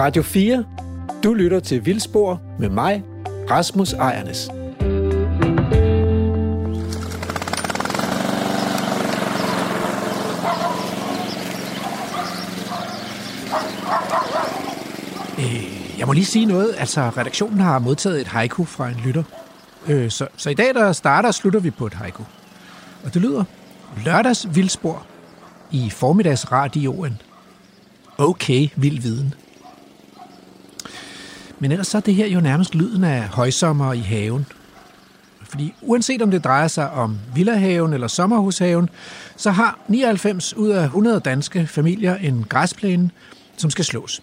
[0.00, 0.64] Radio 4.
[1.24, 3.02] Du lytter til Vildspor med mig,
[3.50, 4.48] Rasmus Ejernes.
[15.38, 16.74] Øh, jeg må lige sige noget.
[16.78, 19.22] Altså, redaktionen har modtaget et haiku fra en lytter.
[19.88, 22.22] Øh, så, så i dag, der starter og slutter vi på et haiku.
[23.04, 23.44] Og det lyder,
[24.04, 25.06] lørdags vildspor
[25.70, 27.20] i formiddagsradioen.
[28.18, 29.34] Okay, vild viden.
[31.60, 34.46] Men ellers så er det her jo nærmest lyden af højsommer i haven.
[35.42, 38.88] Fordi uanset om det drejer sig om villahaven eller sommerhushaven,
[39.36, 43.10] så har 99 ud af 100 danske familier en græsplæne,
[43.56, 44.22] som skal slås.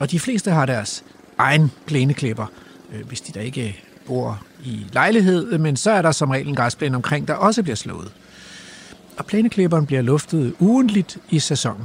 [0.00, 1.04] Og de fleste har deres
[1.38, 2.46] egen plæneklipper,
[2.92, 6.54] øh, hvis de da ikke bor i lejlighed, men så er der som regel en
[6.54, 8.12] græsplæne omkring, der også bliver slået.
[9.18, 11.84] Og plæneklipperen bliver luftet ugentligt i sæsonen.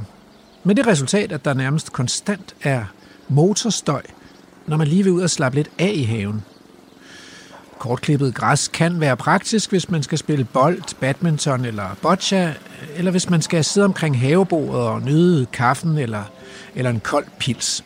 [0.64, 2.84] Med det resultat, at der nærmest konstant er
[3.28, 4.02] motorstøj,
[4.68, 6.44] når man lige vil ud og slappe lidt af i haven.
[7.78, 12.54] Kortklippet græs kan være praktisk, hvis man skal spille bold, badminton eller boccia,
[12.96, 16.24] eller hvis man skal sidde omkring havebordet og nyde kaffen eller,
[16.74, 17.84] eller en kold pils.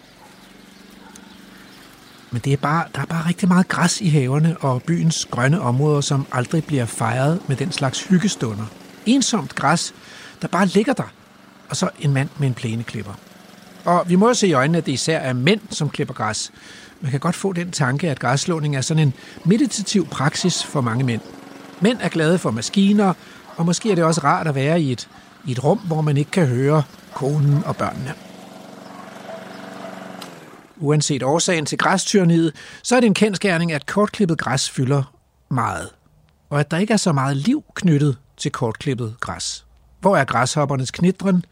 [2.30, 5.60] Men det er bare, der er bare rigtig meget græs i haverne og byens grønne
[5.60, 8.64] områder, som aldrig bliver fejret med den slags hyggestunder.
[9.06, 9.94] Ensomt græs,
[10.42, 11.12] der bare ligger der,
[11.68, 13.12] og så en mand med en plæneklipper.
[13.84, 16.52] Og vi må jo se i øjnene, at det især er mænd, som klipper græs.
[17.00, 21.04] Man kan godt få den tanke, at græsslåning er sådan en meditativ praksis for mange
[21.04, 21.20] mænd.
[21.80, 23.14] Mænd er glade for maskiner,
[23.56, 25.08] og måske er det også rart at være i et,
[25.46, 26.82] i et rum, hvor man ikke kan høre
[27.14, 28.14] konen og børnene.
[30.76, 35.14] Uanset årsagen til græstyrniet, så er det en kendskærning, at kortklippet græs fylder
[35.50, 35.88] meget.
[36.50, 39.64] Og at der ikke er så meget liv knyttet til kortklippet græs.
[40.02, 41.44] Hvor er græshoppernes knitren?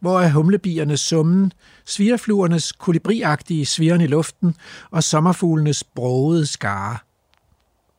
[0.00, 1.52] Hvor er humlebiernes summen?
[1.84, 4.56] Svirfluernes kolibriagtige sviren i luften?
[4.90, 6.96] Og sommerfuglenes brogede skare?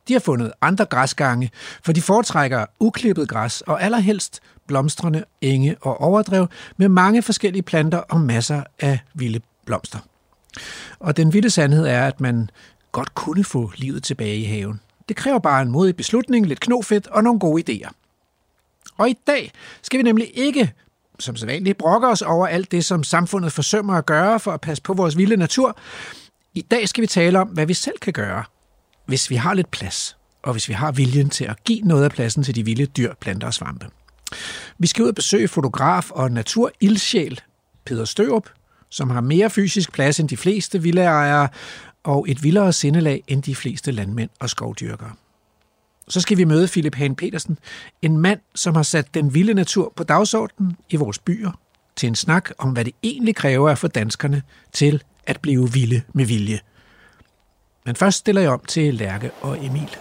[0.07, 1.51] De har fundet andre græsgange,
[1.83, 6.47] for de foretrækker uklippet græs og allerhelst blomstrende enge og overdrev
[6.77, 9.99] med mange forskellige planter og masser af vilde blomster.
[10.99, 12.49] Og den vilde sandhed er, at man
[12.91, 14.79] godt kunne få livet tilbage i haven.
[15.09, 18.06] Det kræver bare en modig beslutning, lidt knofedt og nogle gode idéer.
[18.97, 20.73] Og i dag skal vi nemlig ikke,
[21.19, 24.83] som sædvanligt, brokker os over alt det, som samfundet forsømmer at gøre for at passe
[24.83, 25.77] på vores vilde natur.
[26.53, 28.43] I dag skal vi tale om, hvad vi selv kan gøre,
[29.05, 32.11] hvis vi har lidt plads, og hvis vi har viljen til at give noget af
[32.11, 33.87] pladsen til de vilde dyr, planter og svampe.
[34.77, 37.41] Vi skal ud og besøge fotograf og naturildsjæl
[37.85, 38.49] Peter Størup,
[38.89, 41.49] som har mere fysisk plads end de fleste villaejere,
[42.03, 45.11] og et vildere sindelag end de fleste landmænd og skovdyrkere.
[46.09, 47.57] Så skal vi møde Philip Hahn Petersen,
[48.01, 51.51] en mand, som har sat den vilde natur på dagsordenen i vores byer,
[51.95, 54.41] til en snak om, hvad det egentlig kræver at få danskerne
[54.73, 56.59] til at blive vilde med vilje.
[57.85, 59.97] Men først stiller jeg om til Lærke og Emil.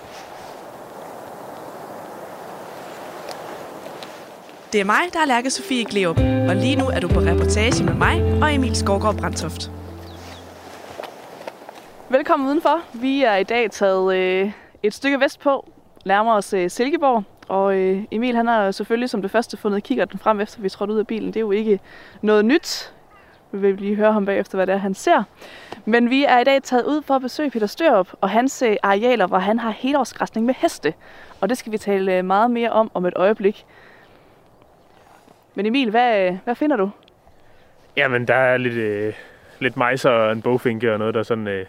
[4.73, 7.85] Det er mig, der er Lærke Sofie Gleup, og lige nu er du på reportage
[7.85, 9.71] med mig og Emil Skovgaard Brandtoft.
[12.09, 12.83] Velkommen udenfor.
[12.95, 14.53] Vi er i dag taget øh,
[14.83, 15.73] et stykke vestpå,
[16.07, 20.19] nærmer os øh, Silkeborg, og øh, Emil han har selvfølgelig som det første fundet kikkerten
[20.19, 21.29] frem, efter vi trådte ud af bilen.
[21.29, 21.81] Det er jo ikke
[22.23, 22.93] noget nyt.
[23.53, 25.23] Vi vil lige høre ham bagefter, hvad det er, han ser.
[25.85, 28.77] Men vi er i dag taget ud for at besøge Peter Størup og hans øh,
[28.83, 30.95] arealer, hvor han har helårsgræsning med heste.
[31.41, 33.67] Og det skal vi tale øh, meget mere om om et øjeblik.
[35.55, 36.91] Men Emil, hvad, øh, hvad finder du?
[37.97, 39.15] Jamen, der er lidt, øh,
[39.61, 41.67] lidt majser og en bogfinke og noget, der sådan øh,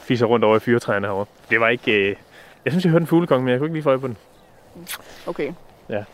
[0.00, 1.26] fiser rundt over i fyretræerne herovre.
[1.50, 2.10] Det var ikke...
[2.10, 2.16] Øh,
[2.64, 4.16] jeg synes, jeg hørte en fuglekonge, men jeg kunne ikke lige få øje på den.
[5.26, 5.52] Okay.
[5.88, 6.04] Ja.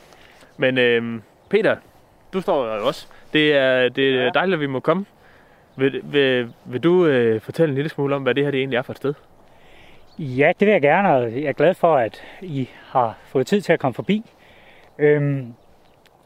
[0.57, 1.77] Men øh, Peter,
[2.33, 3.07] du står jo også.
[3.33, 4.31] Det er, det er ja.
[4.35, 5.05] dejligt, at vi må komme.
[5.77, 8.77] Vil, vil, vil du øh, fortælle en lille smule om, hvad det her det egentlig
[8.77, 9.15] er for et sted?
[10.19, 13.61] Ja, det vil jeg gerne, og jeg er glad for, at I har fået tid
[13.61, 14.25] til at komme forbi.
[14.99, 15.55] Øhm,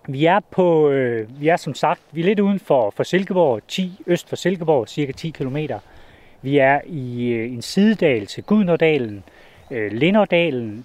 [0.08, 3.60] vi er på, øh, vi er som sagt, vi er lidt uden for, for Silkeborg,
[3.68, 5.56] 10, øst for Silkeborg, cirka 10 km.
[6.42, 9.24] Vi er i øh, en sidedal til Gudnårdalen,
[9.70, 10.84] øh, Linderdalen.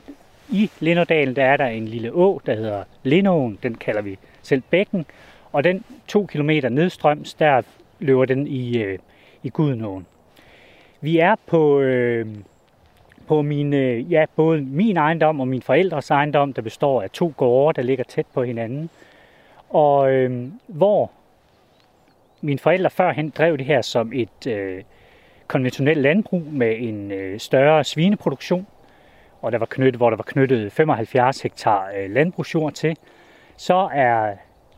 [0.49, 4.61] I Linderdalen, der er der en lille å, der hedder Lindåen, den kalder vi selv
[4.69, 5.05] bækken.
[5.51, 7.61] Og den to kilometer nedstrøms, der
[7.99, 8.99] løber den i, øh,
[9.43, 10.05] i Gudenåen.
[11.01, 12.27] Vi er på, øh,
[13.27, 17.33] på min, øh, ja, både min ejendom og min forældres ejendom, der består af to
[17.37, 18.89] gårde, der ligger tæt på hinanden.
[19.69, 21.11] Og øh, hvor
[22.41, 24.83] mine forældre førhen drev det her som et øh,
[25.47, 28.67] konventionelt landbrug med en øh, større svineproduktion,
[29.41, 32.97] og der var knyttet, hvor der var knyttet 75 hektar øh, landbrugsjord til,
[33.57, 34.33] så er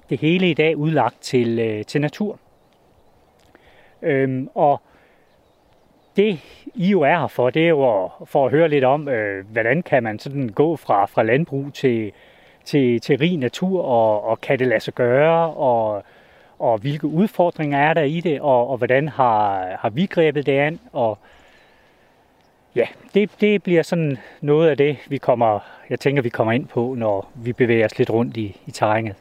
[0.10, 2.40] det hele i dag udlagt til, øh, til natur.
[4.02, 4.82] Øhm, og
[6.16, 6.40] det,
[6.76, 9.84] I jo er her for, det er jo for at høre lidt om, øh, hvordan
[9.84, 12.12] kan man sådan gå fra, fra landbrug til,
[12.66, 16.04] til, til rig natur, og, og kan det lade sig gøre, og,
[16.60, 20.60] og hvilke udfordringer er der i det, og, og hvordan har, har vi grebet det
[20.60, 21.18] an, og
[22.76, 25.60] ja, det, det bliver sådan noget af det, vi kommer,
[25.90, 29.16] jeg tænker, vi kommer ind på, når vi bevæger os lidt rundt i, i terrænet.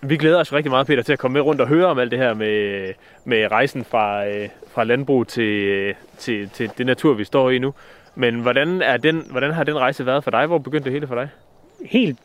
[0.00, 2.10] Vi glæder os rigtig meget, Peter, til at komme med rundt og høre om alt
[2.10, 2.92] det her med,
[3.24, 7.58] med rejsen fra, øh, fra landbrug til, øh, til, til det natur, vi står i
[7.58, 7.74] nu.
[8.14, 10.46] Men hvordan, er den, hvordan har den rejse været for dig?
[10.46, 11.28] Hvor begyndte det hele for dig?
[11.84, 12.18] Helt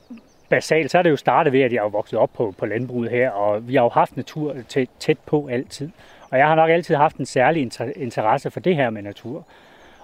[0.50, 3.12] basalt, så er det jo startet ved, at jeg er vokset op på, på landbruget
[3.12, 5.90] her, og vi har jo haft natur tæt, tæt på altid.
[6.32, 9.46] Og jeg har nok altid haft en særlig interesse for det her med natur.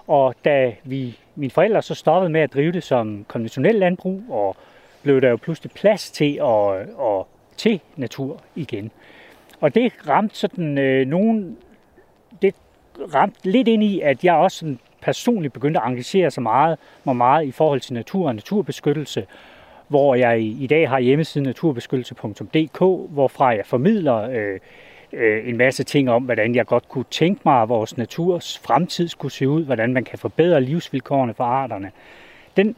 [0.06, 4.56] Og da vi, mine forældre så stoppede med at drive det som konventionel landbrug, og
[5.02, 8.90] blev der jo pludselig plads til at, og til natur igen.
[9.60, 11.56] Og det ramte sådan øh, nogen,
[12.42, 12.54] det
[13.14, 17.16] ramte lidt ind i, at jeg også sådan personligt begyndte at engagere sig meget, mig
[17.16, 19.26] meget i forhold til natur og naturbeskyttelse,
[19.88, 22.78] hvor jeg i, i dag har hjemmesiden naturbeskyttelse.dk,
[23.10, 24.60] hvorfra jeg formidler øh,
[25.12, 29.08] øh, en masse ting om, hvordan jeg godt kunne tænke mig, at vores naturs fremtid
[29.08, 31.90] skulle se ud, hvordan man kan forbedre livsvilkårene for arterne.
[32.56, 32.76] Den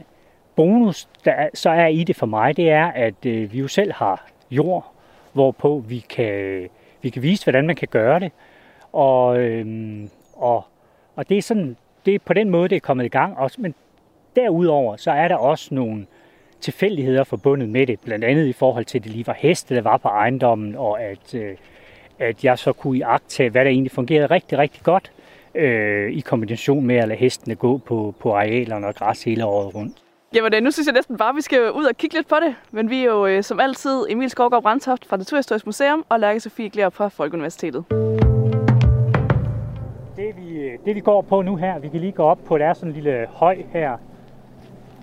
[0.57, 3.93] bonus, der så er i det for mig, det er, at øh, vi jo selv
[3.93, 4.93] har jord,
[5.33, 6.69] hvorpå vi kan,
[7.03, 8.33] vi kan vise, hvordan man kan gøre det.
[8.93, 10.65] Og, øhm, og,
[11.17, 13.39] og det er sådan, det er på den måde, det er kommet i gang.
[13.39, 13.75] Også, men
[14.37, 16.07] derudover, så er der også nogle
[16.61, 18.01] tilfældigheder forbundet med det.
[18.01, 21.03] Blandt andet i forhold til, at det lige var heste, der var på ejendommen, og
[21.03, 21.57] at, øh,
[22.21, 25.13] at jeg så kunne iagtage, hvad der egentlig fungerede rigtig, rigtig godt
[25.55, 29.75] øh, i kombination med at lade hestene gå på, på arealerne og græs hele året
[29.75, 29.97] rundt.
[30.35, 32.37] Jamen, øh, nu synes jeg næsten bare, at vi skal ud og kigge lidt på
[32.43, 32.55] det.
[32.71, 36.41] Men vi er jo øh, som altid Emil Skovgaard Brandtoft fra Naturhistorisk Museum og Lærke
[36.41, 37.85] Sofie Gler fra Folkeuniversitetet.
[40.17, 42.59] Det vi, øh, det vi går på nu her, vi kan lige gå op på,
[42.59, 43.97] der er sådan en lille høj her,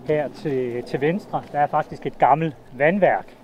[0.07, 1.43] her til, til venstre.
[1.51, 3.36] Der er faktisk et gammelt vandværk,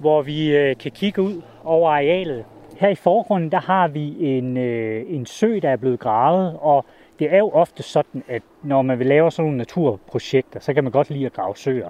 [0.00, 2.44] hvor vi øh, kan kigge ud over arealet.
[2.78, 6.84] Her i forgrunden, der har vi en, øh, en sø, der er blevet gravet, og
[7.18, 10.84] det er jo ofte sådan, at når man vil lave sådan nogle naturprojekter, så kan
[10.84, 11.88] man godt lide at grave søer.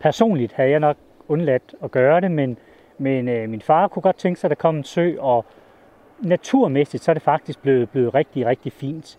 [0.00, 0.96] Personligt havde jeg nok
[1.28, 2.58] undladt at gøre det, men,
[2.98, 5.44] men øh, min far kunne godt tænke sig, at der kom en sø, og
[6.20, 9.18] naturmæssigt så er det faktisk blevet, blevet rigtig, rigtig fint.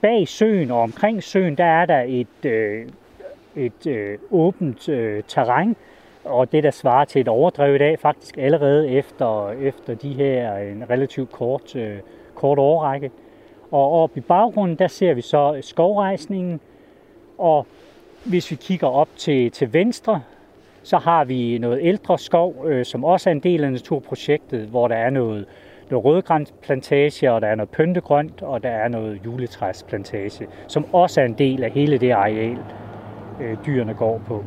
[0.00, 2.86] Bag søen og omkring søen, der er der et, øh,
[3.56, 5.76] et øh, åbent øh, terræn,
[6.24, 10.56] og det der svarer til et overdrev i dag, faktisk allerede efter, efter de her
[10.56, 11.98] en relativt kort, øh,
[12.34, 13.10] kort årrække.
[13.70, 16.60] Og oppe i baggrunden, der ser vi så skovrejsningen.
[17.38, 17.66] Og
[18.24, 20.22] hvis vi kigger op til, til venstre,
[20.82, 24.88] så har vi noget ældre skov, øh, som også er en del af naturprojektet, hvor
[24.88, 25.46] der er noget,
[25.90, 31.24] noget rødgrænsplantage, og der er noget pyntegrønt, og der er noget juletræsplantage, som også er
[31.24, 32.58] en del af hele det areal,
[33.40, 34.44] øh, dyrene går på.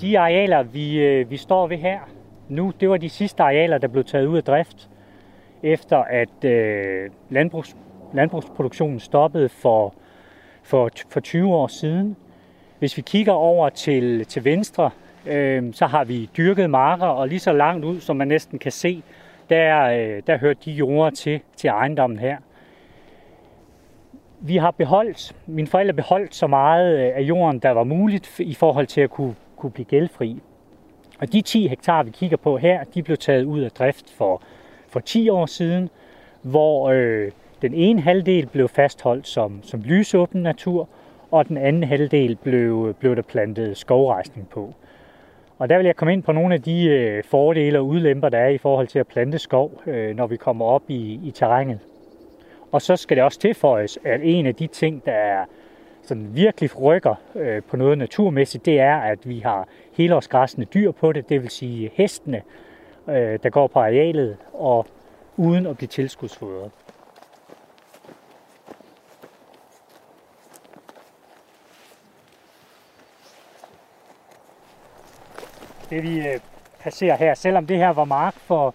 [0.00, 1.98] De arealer, vi, øh, vi står ved her
[2.48, 4.88] nu, det var de sidste arealer, der blev taget ud af drift
[5.62, 7.76] efter at øh, landbrugs,
[8.12, 9.94] landbrugsproduktionen stoppede for,
[10.62, 12.16] for, for 20 år siden.
[12.78, 14.90] Hvis vi kigger over til, til venstre,
[15.26, 18.72] øh, så har vi dyrket marker, og lige så langt ud, som man næsten kan
[18.72, 19.02] se,
[19.50, 22.36] der, øh, der hører de jorder til, til ejendommen her.
[24.40, 28.54] Vi har beholdt, mine forældre beholdt så meget øh, af jorden, der var muligt i
[28.54, 30.40] forhold til at kunne, kunne blive gældfri.
[31.18, 34.42] Og de 10 hektar, vi kigger på her, de blev taget ud af drift for
[34.90, 35.90] for 10 år siden,
[36.42, 37.30] hvor øh,
[37.62, 40.88] den ene halvdel blev fastholdt som, som lysåben natur,
[41.30, 44.74] og den anden halvdel blev, blev der plantet skovrejsning på.
[45.58, 48.38] Og der vil jeg komme ind på nogle af de øh, fordele og udlemper, der
[48.38, 51.78] er i forhold til at plante skov, øh, når vi kommer op i, i terrænet.
[52.72, 55.44] Og så skal det også tilføjes, at en af de ting, der er
[56.10, 61.12] sådan virkelig rykker øh, på noget naturmæssigt, det er, at vi har helårsgræssende dyr på
[61.12, 62.42] det, det vil sige hestene,
[63.08, 64.86] øh, der går på arealet, og
[65.36, 66.70] uden at blive tilskudsfodret.
[75.90, 76.40] Det vi øh,
[76.80, 78.74] passerer her, selvom det her var mark for,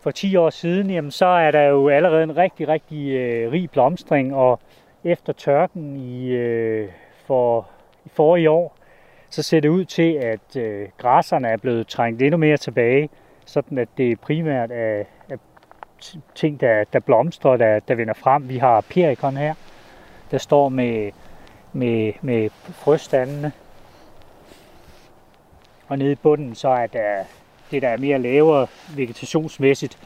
[0.00, 3.70] for 10 år siden, jamen, så er der jo allerede en rigtig, rigtig øh, rig
[3.70, 4.60] blomstring, og
[5.04, 6.88] efter tørken i, øh,
[7.26, 7.68] for,
[8.04, 8.76] i forrige år,
[9.30, 13.08] så ser det ud til, at øh, græsserne er blevet trængt endnu mere tilbage,
[13.46, 15.36] sådan at det primært er, er
[16.34, 18.48] ting, der, der blomstrer, der, der vinder frem.
[18.48, 19.54] Vi har perikon her,
[20.30, 21.12] der står med,
[21.72, 23.52] med, med frøstandene.
[25.88, 27.24] Og nede i bunden, så er der
[27.70, 29.98] det der er mere lavere vegetationsmæssigt,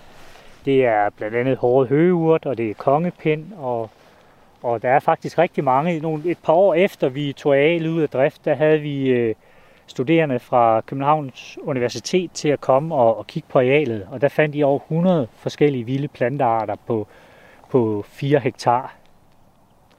[0.65, 3.91] det er blandt andet hårde høgeurt, og det er kongepind, og,
[4.62, 6.00] og der er faktisk rigtig mange.
[6.00, 9.35] Nogle, et par år efter vi tog af ud af drift, der havde vi øh,
[9.87, 14.54] studerende fra Københavns Universitet til at komme og, og kigge på arealet, og der fandt
[14.54, 17.09] de over 100 forskellige vilde plantearter på,
[17.71, 18.95] på 4 hektar.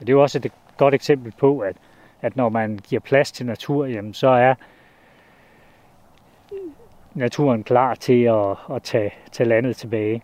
[0.00, 1.76] det er jo også et godt eksempel på, at,
[2.22, 4.54] at når man giver plads til natur, jamen, så er
[7.14, 10.22] naturen klar til at, at tage, tage landet tilbage.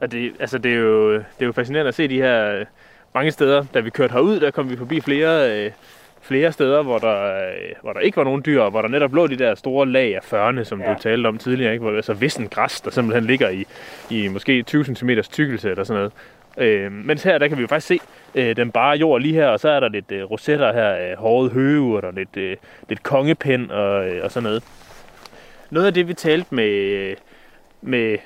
[0.00, 2.66] Og det, altså, det, er jo, det er jo fascinerende at se de her øh,
[3.14, 3.64] mange steder.
[3.74, 5.70] Da vi kørte herud, der kom vi forbi flere, øh,
[6.20, 9.26] flere steder, hvor der, øh, hvor der ikke var nogen dyr, hvor der netop lå
[9.26, 10.94] de der store lag af førne, som ja.
[10.94, 11.72] du talte om tidligere.
[11.72, 11.82] Ikke?
[11.82, 13.66] Hvor, altså vissen græs, der simpelthen ligger i,
[14.10, 16.12] i måske 20 cm tykkelse eller sådan noget.
[16.58, 17.98] Øh, mens her, der kan vi jo faktisk se
[18.34, 21.18] øh, den bare jord lige her, og så er der lidt øh, rosetter her, øh,
[21.18, 22.56] hårde høgeurt og lidt, øh,
[22.88, 24.62] lidt kongepind og, øh, og sådan noget.
[25.70, 27.14] Noget af det, vi talte med,
[27.80, 28.18] med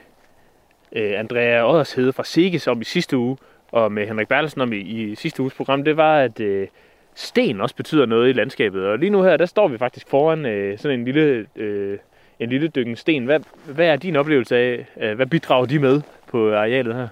[0.93, 3.37] øh, Andrea Oddershede fra Siges om i sidste uge,
[3.76, 6.68] og med Henrik Bertelsen om i, i sidste uges program, det var, at øh,
[7.14, 8.87] sten også betyder noget i landskabet.
[8.87, 11.99] Og lige nu her, der står vi faktisk foran øh, sådan en lille, øh,
[12.40, 13.25] en lille dykken sten.
[13.25, 13.40] Hvad,
[13.75, 17.09] hvad er din oplevelse af, øh, hvad bidrager de med på arealet her?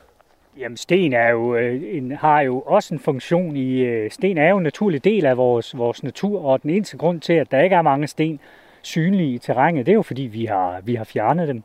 [0.59, 3.81] Jamen, sten er jo, øh, en, har jo også en funktion i...
[3.81, 7.21] Øh, sten er jo en naturlig del af vores, vores natur, og den eneste grund
[7.21, 8.41] til, at der ikke er mange sten
[8.83, 11.63] synlige i terrænet, det er jo fordi, vi har, vi har fjernet dem.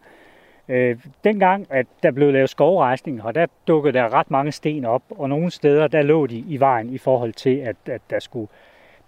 [0.69, 5.01] Øh, dengang, at der blev lavet skovrejsning, og der dukkede der ret mange sten op,
[5.09, 8.47] og nogle steder, der lå de i vejen i forhold til, at, at der, skulle,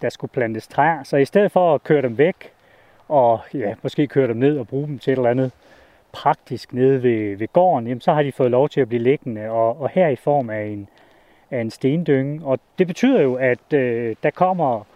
[0.02, 1.02] der skulle plantes træer.
[1.02, 2.52] Så i stedet for at køre dem væk,
[3.08, 5.52] og ja, måske køre dem ned og bruge dem til et eller andet
[6.12, 9.50] praktisk nede ved, ved gården, jamen, så har de fået lov til at blive liggende,
[9.50, 10.88] og, og her i form af en,
[11.50, 12.40] af en stendynge.
[12.44, 14.86] Og det betyder jo, at øh, der kommer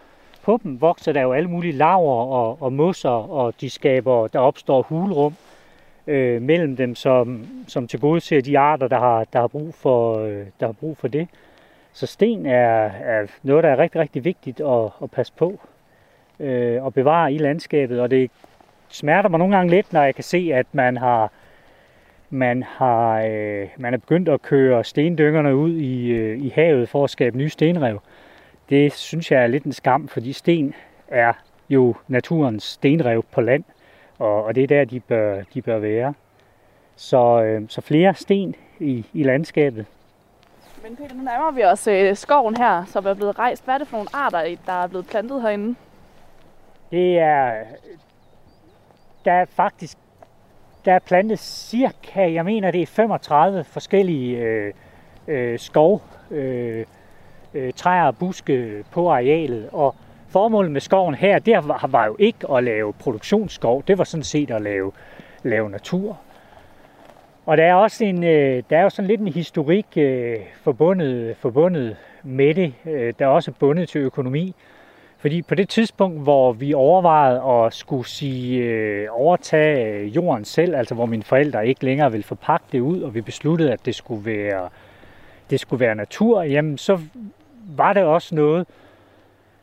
[0.43, 4.39] på dem vokser der jo alle mulige laver og, og mosser, og de skaber, der
[4.39, 5.33] opstår hulrum
[6.07, 10.45] øh, mellem dem, som, som tilgodeser de arter, der har, der har, brug, for, øh,
[10.59, 11.27] der har brug for det.
[11.93, 15.59] Så sten er, er noget, der er rigtig, rigtig vigtigt at, at passe på
[16.39, 18.31] øh, og bevare i landskabet, og det
[18.89, 21.31] smerter mig nogle gange lidt, når jeg kan se, at man har
[22.29, 27.03] man har øh, man er begyndt at køre stendyngerne ud i, øh, i havet for
[27.03, 28.01] at skabe nye stenrev.
[28.69, 30.73] Det synes jeg er lidt en skam, fordi sten
[31.07, 31.33] er
[31.69, 33.63] jo naturens stenrev på land,
[34.19, 36.13] og, og det er der, de bør, de bør være.
[36.95, 39.85] Så, øh, så flere sten i, i landskabet.
[40.83, 43.65] Men Peter, nu nærmer vi os øh, skoven her, som er blevet rejst.
[43.65, 45.75] Hvad er det for nogle arter, der er blevet plantet herinde?
[46.91, 47.63] Det er,
[49.25, 49.97] der er faktisk
[50.87, 54.73] der er plantet cirka, jeg mener det er 35 forskellige øh,
[55.27, 56.85] øh, skov, øh,
[57.53, 59.69] øh, træer og buske på arealet.
[59.71, 59.95] Og
[60.29, 64.23] formålet med skoven her, det var, var jo ikke at lave produktionsskov, det var sådan
[64.23, 64.91] set at lave,
[65.43, 66.17] lave natur.
[67.45, 71.35] Og der er også en, øh, der er jo sådan lidt en historik øh, forbundet,
[71.37, 72.73] forbundet med det.
[72.85, 74.55] Øh, der er også bundet til økonomi.
[75.17, 80.75] Fordi på det tidspunkt, hvor vi overvejede at skulle sige, øh, overtage øh, jorden selv,
[80.75, 83.95] altså hvor mine forældre ikke længere ville forpakke det ud, og vi besluttede, at det
[83.95, 84.69] skulle være,
[85.49, 86.99] det skulle være natur, jamen så
[87.75, 88.67] var det også noget,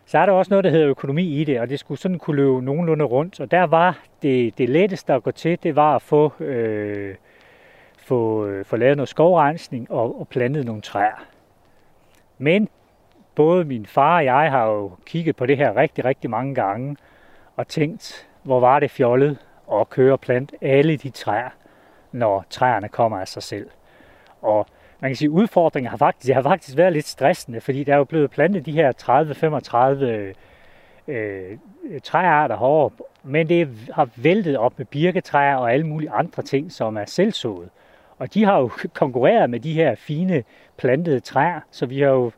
[0.07, 2.37] så er der også noget, der hedder økonomi i det, og det skulle sådan kunne
[2.37, 3.41] løbe nogenlunde rundt.
[3.41, 7.15] Og der var det, det letteste at gå til, det var at få, øh,
[7.99, 11.27] få, øh, få lavet noget skovrensning og, og plantet nogle træer.
[12.39, 12.69] Men
[13.35, 16.97] både min far og jeg har jo kigget på det her rigtig, rigtig mange gange
[17.57, 19.39] og tænkt, hvor var det fjollet
[19.73, 21.51] at køre og plante alle de træer,
[22.13, 23.71] når træerne kommer af sig selv.
[24.43, 24.67] Og
[25.01, 27.97] man kan sige, udfordringer har faktisk, det har faktisk været lidt stressende, fordi der er
[27.97, 28.93] jo blevet plantet de her
[30.01, 30.35] 30-35 øh,
[31.09, 31.59] øh,
[32.03, 36.97] træarter heroppe, men det har væltet op med birketræer og alle mulige andre ting, som
[36.97, 37.69] er selvsået.
[38.19, 40.45] Og de har jo konkurreret med de her fine
[40.77, 42.33] plantede træer, så vi har jo,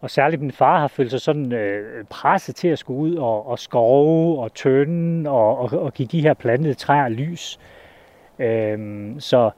[0.00, 3.46] og særligt min far har følt sig sådan øh, presset til at skulle ud og,
[3.46, 7.58] og skove og tønde og, og, og give de her plantede træer lys.
[8.38, 9.50] Øhm, så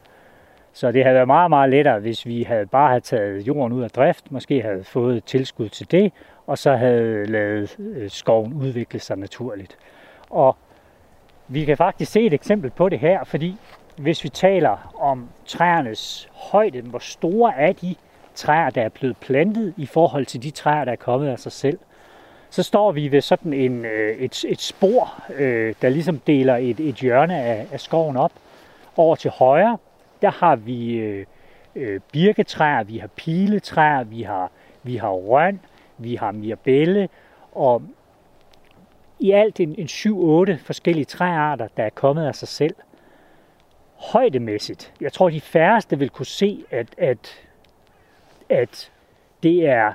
[0.77, 3.83] så det havde været meget, meget lettere, hvis vi havde bare havde taget jorden ud
[3.83, 6.13] af drift, måske havde fået tilskud til det,
[6.47, 9.79] og så havde lavet øh, skoven udvikle sig naturligt.
[10.31, 10.57] Og
[11.49, 13.57] vi kan faktisk se et eksempel på det her, fordi
[13.97, 17.95] hvis vi taler om træernes højde, hvor store er de
[18.35, 21.53] træer, der er blevet plantet i forhold til de træer, der er kommet af sig
[21.53, 21.79] selv,
[22.51, 26.81] så står vi ved sådan en, øh, et, et spor, øh, der ligesom deler et,
[26.81, 28.33] et hjørne af, af skoven op.
[28.97, 29.79] Over til højre,
[30.23, 31.27] der har vi øh,
[31.75, 34.51] øh, birketræer, vi har piletræer, vi har,
[34.83, 35.61] vi har røn,
[35.99, 37.09] vi har mirabelle,
[37.53, 37.83] og
[39.21, 42.75] i alt en, en 7-8 forskellige træarter, der er kommet af sig selv.
[44.13, 47.41] højdemæssigt, jeg tror, de færreste vil kunne se, at, at,
[48.49, 48.93] at
[49.43, 49.93] det er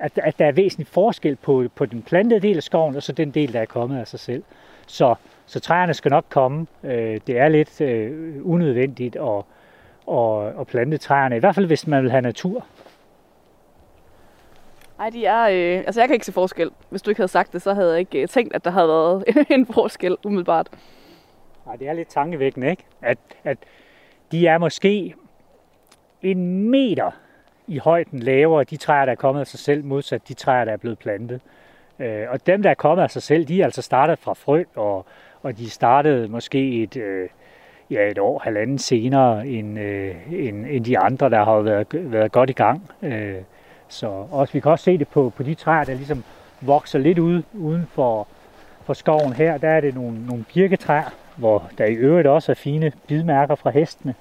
[0.00, 3.12] at, at der er væsentlig forskel på, på den plantede del af skoven, og så
[3.12, 4.42] den del, der er kommet af sig selv.
[4.86, 5.14] Så,
[5.50, 6.66] så træerne skal nok komme.
[6.84, 9.42] Øh, det er lidt øh, unødvendigt at,
[10.10, 12.66] at, at plante træerne, i hvert fald hvis man vil have natur.
[14.98, 15.42] Nej, de er...
[15.42, 16.70] Øh, altså, jeg kan ikke se forskel.
[16.90, 18.88] Hvis du ikke havde sagt det, så havde jeg ikke øh, tænkt, at der havde
[18.88, 20.68] været en forskel umiddelbart.
[21.66, 22.84] Nej, det er lidt tankevækkende, ikke?
[23.02, 23.58] At, at
[24.32, 25.14] de er måske
[26.22, 27.10] en meter
[27.66, 30.72] i højden lavere, de træer, der er kommet af sig selv, modsat de træer, der
[30.72, 31.40] er blevet plantet.
[31.98, 34.64] Øh, og dem, der er kommet af sig selv, de er altså startet fra frø,
[34.74, 35.06] og,
[35.42, 37.28] og de startede måske et, øh,
[37.90, 42.32] ja, et år, halvanden senere end, øh, end, end de andre, der har været, været
[42.32, 42.90] godt i gang.
[43.02, 43.34] Øh,
[43.88, 46.24] så også, vi kan også se det på, på de træer, der ligesom
[46.60, 48.28] vokser lidt ude, uden for,
[48.84, 49.58] for skoven her.
[49.58, 53.70] Der er det nogle, nogle birketræer, hvor der i øvrigt også er fine bidmærker fra
[53.70, 54.14] hestene.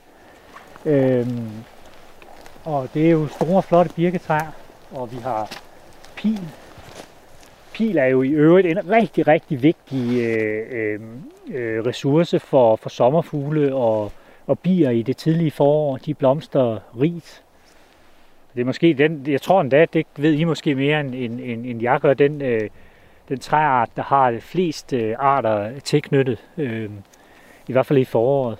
[0.85, 1.49] Øhm,
[2.65, 4.51] og det er jo store, flotte birketræer,
[4.91, 5.51] og vi har
[6.15, 6.39] pil.
[7.79, 10.99] Pil er jo i øvrigt en rigtig, rigtig vigtig øh, øh,
[11.53, 14.11] øh, ressource for, for sommerfugle og,
[14.47, 15.97] og bier i det tidlige forår.
[15.97, 17.43] De blomster rigt.
[18.53, 21.65] Det er måske den, jeg tror endda, det ved I måske mere end, end, end,
[21.65, 22.69] end jeg gør, den, øh,
[23.29, 26.89] den træart, der har flest øh, arter tilknyttet, øh,
[27.67, 28.57] i hvert fald i foråret.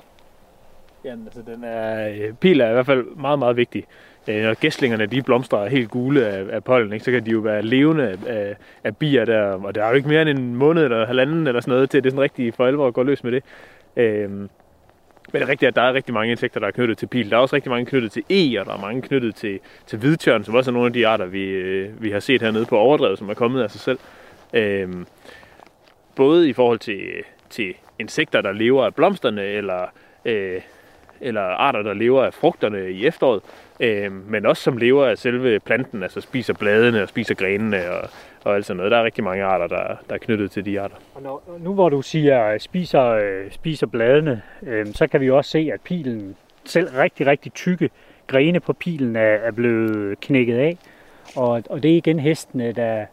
[1.05, 3.85] Ja, altså den er, øh, pil er i hvert fald meget, meget vigtig.
[4.29, 7.39] Øh, når gæstlingerne de blomstrer helt gule af, af pollen, ikke, så kan de jo
[7.39, 10.83] være levende af, af bier der, og der er jo ikke mere end en måned
[10.83, 13.03] eller halvanden eller sådan noget til, at det er sådan rigtig for alvor at gå
[13.03, 13.43] løs med det.
[13.95, 14.50] Øhm,
[15.33, 17.29] men det er rigtigt, at der er rigtig mange insekter, der er knyttet til pil.
[17.29, 20.00] Der er også rigtig mange knyttet til e, og der er mange knyttet til, til
[20.00, 22.77] hvidtjørn, som også er nogle af de arter, vi, øh, vi har set hernede på
[22.77, 24.00] overdrevet, som er kommet af sig selv.
[24.53, 25.05] Øhm,
[26.15, 27.01] både i forhold til,
[27.50, 29.86] til insekter, der lever af blomsterne, eller
[30.25, 30.62] øh,
[31.21, 33.41] eller arter, der lever af frugterne i efteråret,
[33.79, 38.10] øh, men også som lever af selve planten, altså spiser bladene og spiser grenene og,
[38.43, 38.91] og alt sådan noget.
[38.91, 40.95] Der er rigtig mange arter, der, der er knyttet til de arter.
[41.15, 45.30] Og når, nu hvor du siger øh, spiser, øh, spiser bladene, øh, så kan vi
[45.30, 47.89] også se, at pilen, selv rigtig, rigtig tykke
[48.27, 50.77] grene på pilen er, er blevet knækket af.
[51.36, 53.06] Og, og det er igen hestene, der,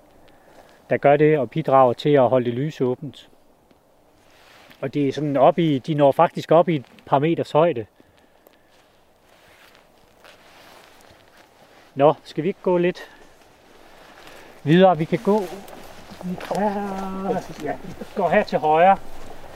[0.91, 3.29] der gør det og bidrager til at holde det lys åbent.
[4.81, 7.87] Og det er sådan op i, de når faktisk op i et par meters højde.
[11.97, 13.11] Nå, skal vi ikke gå lidt
[14.63, 14.99] videre?
[14.99, 15.43] Vi kan gå
[17.65, 17.73] ja,
[18.17, 18.97] går her til højre,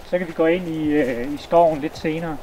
[0.05, 2.37] så kan vi gå ind i, øh, i skoven lidt senere.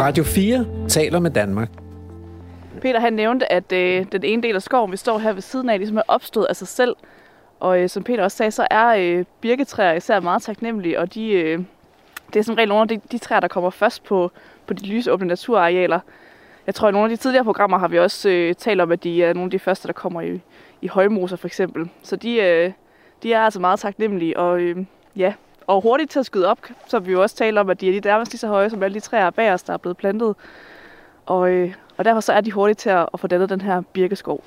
[0.00, 1.68] Radio 4 taler med Danmark.
[2.80, 5.68] Peter han nævnte, at øh, den ene del af skoven, vi står her ved siden
[5.68, 6.96] af, ligesom er opstået af sig selv.
[7.60, 11.30] Og øh, som Peter også sagde, så er øh, birketræer især meget taknemmelige, og de,
[11.30, 11.58] øh,
[12.32, 14.30] det er som regel nogle af de, de træer, der kommer først på,
[14.66, 16.00] på de lysåbne naturarealer.
[16.66, 19.04] Jeg tror, at nogle af de tidligere programmer har vi også øh, talt om, at
[19.04, 20.40] de er nogle af de første, der kommer i,
[20.82, 21.90] i højmoser for eksempel.
[22.02, 22.72] Så de, øh,
[23.22, 24.76] de er altså meget taknemmelige og, øh,
[25.16, 25.34] ja,
[25.66, 27.90] og hurtigt til at skyde op, så vi jo også taler om, at de er
[27.90, 30.34] lige nærmest lige så høje som alle de træer bag os, der er blevet plantet.
[31.26, 33.82] Og, øh, og derfor så er de hurtigt til at, at få dannet den her
[33.92, 34.44] birkeskov.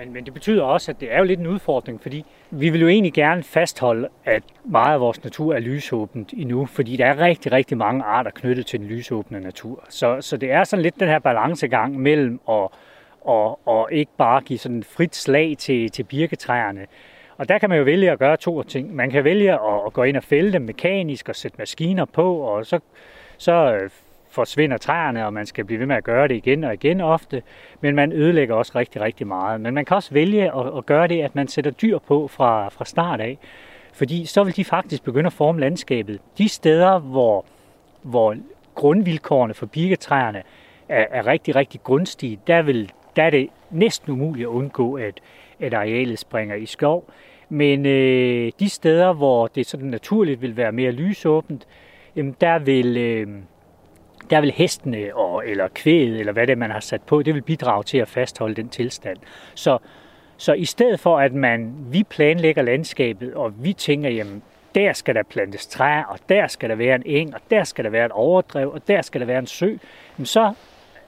[0.00, 2.80] Men, men det betyder også, at det er jo lidt en udfordring, fordi vi vil
[2.80, 7.18] jo egentlig gerne fastholde, at meget af vores natur er lysåbent endnu, fordi der er
[7.18, 9.84] rigtig, rigtig mange arter knyttet til den lysåbne natur.
[9.88, 12.68] Så, så det er sådan lidt den her balancegang mellem at
[13.20, 16.86] og, og ikke bare give sådan frit slag til, til birketræerne.
[17.36, 18.94] Og der kan man jo vælge at gøre to ting.
[18.94, 22.36] Man kan vælge at, at gå ind og fælde dem mekanisk og sætte maskiner på,
[22.36, 22.80] og så,
[23.38, 23.90] så øh,
[24.30, 27.42] forsvinder træerne, og man skal blive ved med at gøre det igen og igen ofte,
[27.80, 29.60] men man ødelægger også rigtig, rigtig meget.
[29.60, 32.68] Men man kan også vælge at, at gøre det, at man sætter dyr på fra,
[32.68, 33.38] fra start af,
[33.92, 36.20] fordi så vil de faktisk begynde at forme landskabet.
[36.38, 37.44] De steder, hvor,
[38.02, 38.36] hvor
[38.74, 40.42] grundvilkårene for birketræerne
[40.88, 45.20] er, er rigtig, rigtig gunstige, der, vil, der er det næsten umuligt at undgå, at,
[45.60, 47.04] at arealet springer i skov.
[47.48, 51.66] Men øh, de steder, hvor det sådan naturligt vil være mere lysåbent,
[52.16, 53.28] jamen der vil, øh,
[54.30, 57.42] der vil hestene og, eller kvæget, eller hvad det man har sat på, det vil
[57.42, 59.18] bidrage til at fastholde den tilstand.
[59.54, 59.78] Så,
[60.36, 64.42] så i stedet for, at man, vi planlægger landskabet, og vi tænker, jamen,
[64.74, 67.84] der skal der plantes træer, og der skal der være en eng, og der skal
[67.84, 69.76] der være et overdrev, og der skal der være en sø,
[70.18, 70.52] jamen så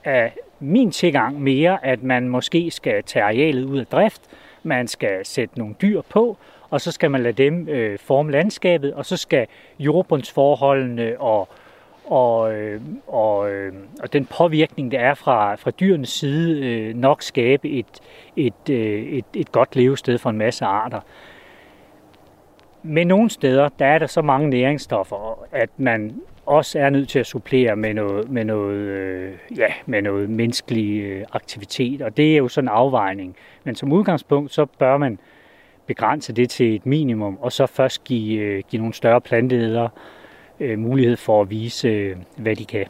[0.03, 4.21] er min tilgang mere, at man måske skal tage arealet ud af drift,
[4.63, 6.37] man skal sætte nogle dyr på,
[6.69, 9.47] og så skal man lade dem øh, forme landskabet, og så skal
[9.79, 11.62] jordbundsforholdene og og, øh,
[12.05, 17.21] og, øh, og, øh, og den påvirkning, der er fra, fra dyrenes side, øh, nok
[17.21, 17.99] skabe et,
[18.35, 20.99] et, et, et godt levested for en masse arter.
[22.83, 27.19] Men nogle steder, der er der så mange næringsstoffer, at man også er nødt til
[27.19, 32.33] at supplere med noget, med noget, øh, ja, med noget menneskelig øh, aktivitet, og det
[32.33, 33.35] er jo sådan en afvejning.
[33.63, 35.19] Men som udgangspunkt, så bør man
[35.87, 40.22] begrænse det til et minimum, og så først give, øh, give nogle større planteædere øh,
[40.59, 42.85] mulighed for at vise, øh, hvad de kan.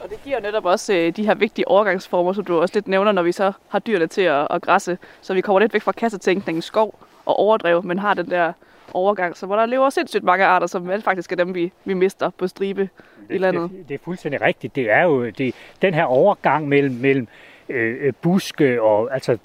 [0.00, 3.12] Og det giver netop også øh, de her vigtige overgangsformer, som du også lidt nævner,
[3.12, 4.98] når vi så har dyrene til at, at græsse.
[5.20, 8.52] Så vi kommer lidt væk fra kassetænkningen skov og overdrev, men har den der
[8.94, 12.30] overgang, så hvor der lever sindssygt mange arter, som faktisk er dem, vi, vi mister
[12.30, 12.88] på stribe
[13.30, 13.70] i landet.
[13.70, 14.76] Det, det er fuldstændig rigtigt.
[14.76, 17.28] Det er jo det, den her overgang mellem, mellem
[17.68, 19.38] øh, buske og altså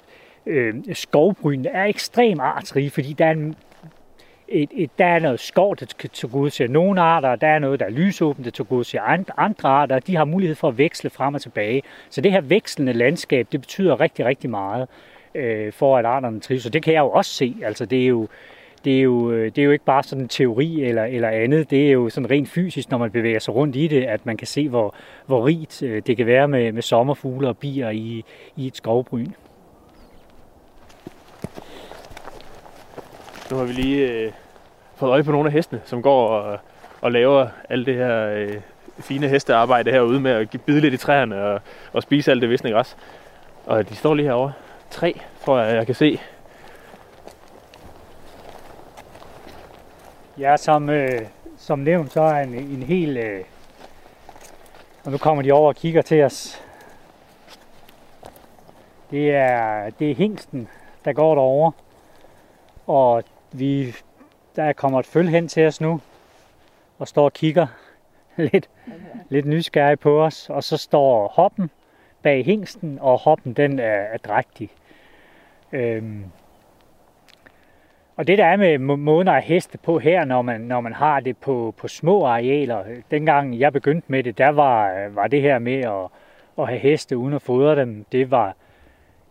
[0.46, 3.56] øh, skovbryn er ekstremt artsrig, fordi der er en
[4.52, 7.90] et, et, der er noget skov, der tilgodeser nogle arter, der er noget, der er
[7.90, 11.82] lysåbent, der til andre, andre arter, de har mulighed for at veksle frem og tilbage.
[12.10, 14.88] Så det her vekslende landskab, det betyder rigtig, rigtig meget
[15.34, 16.66] øh, for, at arterne trives.
[16.66, 17.56] Og det kan jeg jo også se.
[17.64, 18.28] Altså, det er jo,
[18.84, 21.70] det er jo, øh, det er jo ikke bare sådan en teori eller, eller andet.
[21.70, 24.36] Det er jo sådan rent fysisk, når man bevæger sig rundt i det, at man
[24.36, 24.94] kan se, hvor,
[25.26, 28.24] hvor rigt øh, det kan være med, med sommerfugle og bier i,
[28.56, 29.30] i et skovbryn.
[33.50, 34.32] Nu har vi lige øh,
[35.02, 36.58] fået øje på nogle af hestene, som går og,
[37.00, 38.60] og laver alt det her øh,
[38.98, 41.60] fine hestearbejde herude med at bide lidt i træerne og,
[41.92, 42.96] og spise alt det visne græs.
[43.66, 44.52] Og de står lige herovre.
[44.90, 46.20] Tre, tror jeg, jeg kan se.
[50.38, 51.20] Ja, som, øh,
[51.58, 53.16] som nævnt, så er en, en hel...
[53.16, 53.44] Øh,
[55.04, 56.62] og nu kommer de over og kigger til os.
[59.10, 60.68] Det er, det er hængsten,
[61.04, 61.70] der går derover.
[62.86, 63.94] Og vi,
[64.56, 66.00] der kommer et føl hen til os nu,
[66.98, 67.66] og står og kigger
[68.52, 68.70] lidt,
[69.28, 70.50] lidt nysgerrig på os.
[70.50, 71.70] Og så står hoppen
[72.22, 74.70] bag hængsten, og hoppen den er, er drægtig.
[75.72, 76.24] Øhm,
[78.16, 81.20] og det der er med måden at heste på her, når man, når man har
[81.20, 85.58] det på, på små arealer, dengang jeg begyndte med det, der var, var det her
[85.58, 86.08] med at,
[86.58, 88.54] at have heste uden at fodre dem, det var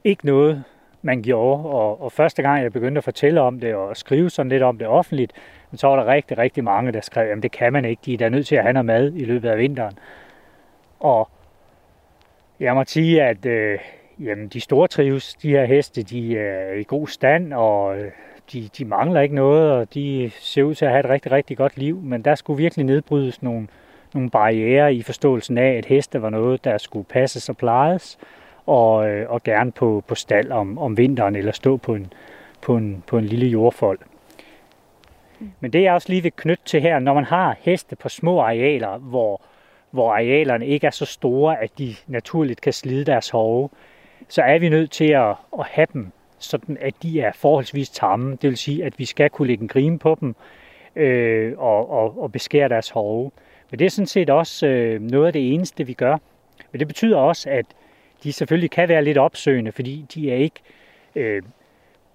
[0.04, 0.64] ikke noget,
[1.02, 1.66] man gjorde.
[1.66, 4.78] Og, og første gang jeg begyndte at fortælle om det og skrive sådan lidt om
[4.78, 5.34] det offentligt,
[5.74, 8.18] så var der rigtig, rigtig mange, der skrev, at det kan man ikke, de er
[8.18, 9.94] der nødt til at have noget mad i løbet af vinteren.
[11.00, 11.30] Og
[12.60, 13.80] jeg må sige, at øh,
[14.20, 18.12] jamen, de store trives, de her heste, de er i god stand, og øh,
[18.54, 21.58] de, de mangler ikke noget, og de ser ud til at have et rigtig, rigtig
[21.58, 23.68] godt liv, men der skulle virkelig nedbrydes nogle,
[24.14, 28.18] nogle barriere i forståelsen af, at heste var noget, der skulle passes og plejes,
[28.66, 32.14] og, øh, og gerne på, på stald om, om vinteren, eller stå på en,
[32.62, 34.00] på en, på en lille jordfold.
[35.60, 38.40] Men det jeg også lige vil knytte til her, når man har heste på små
[38.40, 39.42] arealer, hvor,
[39.92, 43.70] hvor arealerne ikke er så store, at de naturligt kan slide deres hove,
[44.28, 46.12] så er vi nødt til at, at have dem
[46.44, 48.32] sådan at de er forholdsvis tamme.
[48.32, 50.36] Det vil sige, at vi skal kunne lægge en grime på dem
[50.96, 53.32] øh, og, og, og beskære deres hove.
[53.72, 56.18] Men det er sådan set også øh, noget af det eneste, vi gør.
[56.72, 57.66] Men det betyder også, at
[58.24, 60.60] de selvfølgelig kan være lidt opsøgende, fordi de er ikke
[61.16, 61.42] øh,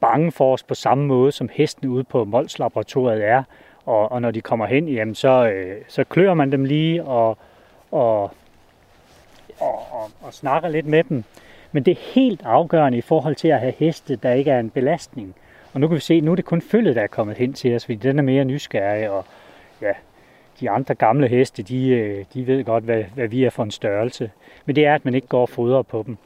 [0.01, 3.43] bange for os på samme måde, som hesten ude på Mols laboratoriet er.
[3.87, 7.39] Og, og når de kommer hen, jamen, så, øh, så klør man dem lige og,
[7.91, 8.23] og,
[9.61, 11.25] og, og, og snakker lidt med dem.
[11.73, 14.71] Men det er helt afgørende i forhold til at have heste, der ikke er en
[14.71, 15.35] belastning.
[15.73, 17.53] Og nu kan vi se, at nu er det kun følget, der er kommet hen
[17.53, 19.25] til os, fordi den er mere nysgerrig, og
[19.83, 19.93] ja,
[20.61, 23.71] de andre gamle heste, de, øh, de ved godt, hvad, hvad vi er for en
[23.71, 24.31] størrelse.
[24.67, 26.17] Men det er, at man ikke går og fodrer på dem.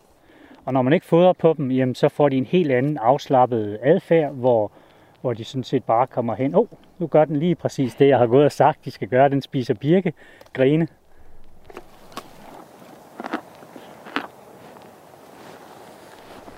[0.65, 3.79] Og når man ikke fodrer på dem, jamen, så får de en helt anden afslappet
[3.83, 4.73] adfærd, hvor,
[5.21, 6.55] hvor de sådan set bare kommer hen.
[6.55, 6.67] Åh, oh,
[6.99, 9.29] nu gør den lige præcis det, jeg har gået og sagt, de skal gøre.
[9.29, 10.13] Den spiser birke,
[10.53, 10.89] grene,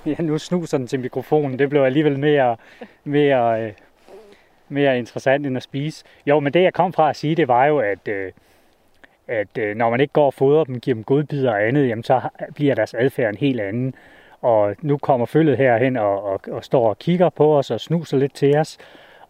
[0.06, 1.58] ja, nu snuser den til mikrofonen.
[1.58, 2.56] Det blev alligevel mere,
[3.04, 3.72] mere, øh,
[4.72, 6.04] mere interessant end at spise.
[6.26, 8.32] Jo, men det jeg kom fra at sige, det var jo, at, øh,
[9.28, 12.04] at øh, når man ikke går og fodrer dem, giver dem godbidder og andet, jamen
[12.04, 12.20] så
[12.54, 13.94] bliver deres adfærd en helt anden.
[14.40, 18.16] Og nu kommer følget herhen og, og, og står og kigger på os og snuser
[18.16, 18.78] lidt til os,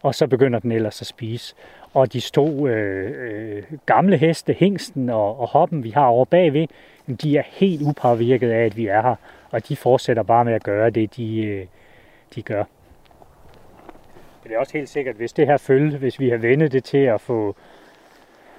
[0.03, 1.55] og så begynder den ellers at spise.
[1.95, 6.69] Og de to øh, øh, gamle heste, hængsten og, og hoppen, vi har over bagved,
[7.23, 9.15] de er helt upåvirket af, at vi er her
[9.53, 11.67] og de fortsætter bare med at gøre det, de, øh,
[12.35, 12.65] de gør.
[14.43, 16.85] Men det er også helt sikkert, hvis det her følge, hvis vi har vendet det
[16.85, 17.57] til at få,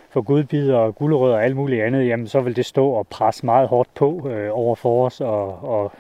[0.09, 3.45] få gudbider og gulerødder og alt muligt andet, jamen så vil det stå og presse
[3.45, 5.91] meget hårdt på øh, over for os, og, og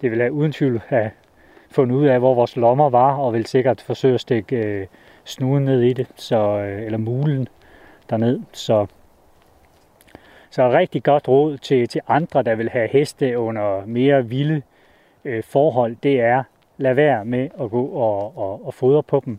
[0.00, 1.10] det vil have uden tvivl have
[1.70, 4.86] fundet ud af, hvor vores lommer var, og vil sikkert forsøge at stikke øh,
[5.24, 7.48] snuden ned i det, så, øh, eller mulen
[8.10, 8.40] derned.
[8.52, 8.86] Så
[10.50, 14.62] så rigtig godt råd til, til andre, der vil have heste under mere vilde
[15.24, 16.42] øh, forhold, det er,
[16.76, 19.38] lad være med at gå og, og, og fodre på dem.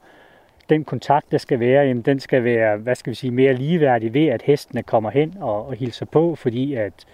[0.70, 4.14] den kontakt, der skal være, jamen, den skal være, hvad skal vi sige, mere ligeværdig
[4.14, 7.06] ved, at hestene kommer hen og, og hilser på, fordi at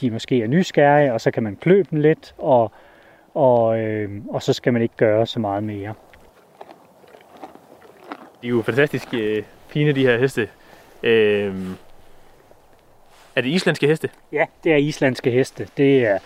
[0.00, 2.72] de måske er nysgerrige, og så kan man klø dem lidt, og,
[3.34, 5.94] og, øh, og så skal man ikke gøre så meget mere.
[8.42, 10.48] De er jo fantastisk øh, fine, de her heste.
[11.02, 11.54] Øh,
[13.36, 14.08] er det islandske heste?
[14.32, 15.68] Ja, det er islandske heste.
[15.76, 16.18] Det er,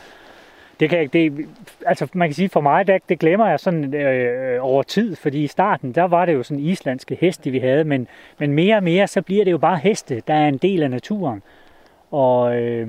[0.83, 1.47] det kan jeg, det,
[1.87, 5.17] altså man kan sige for mig, det, det glemmer jeg sådan øh, øh, over tid,
[5.17, 8.77] fordi i starten, der var det jo sådan islandske heste, vi havde, men, men mere
[8.77, 11.43] og mere, så bliver det jo bare heste, der er en del af naturen.
[12.11, 12.89] Og øh,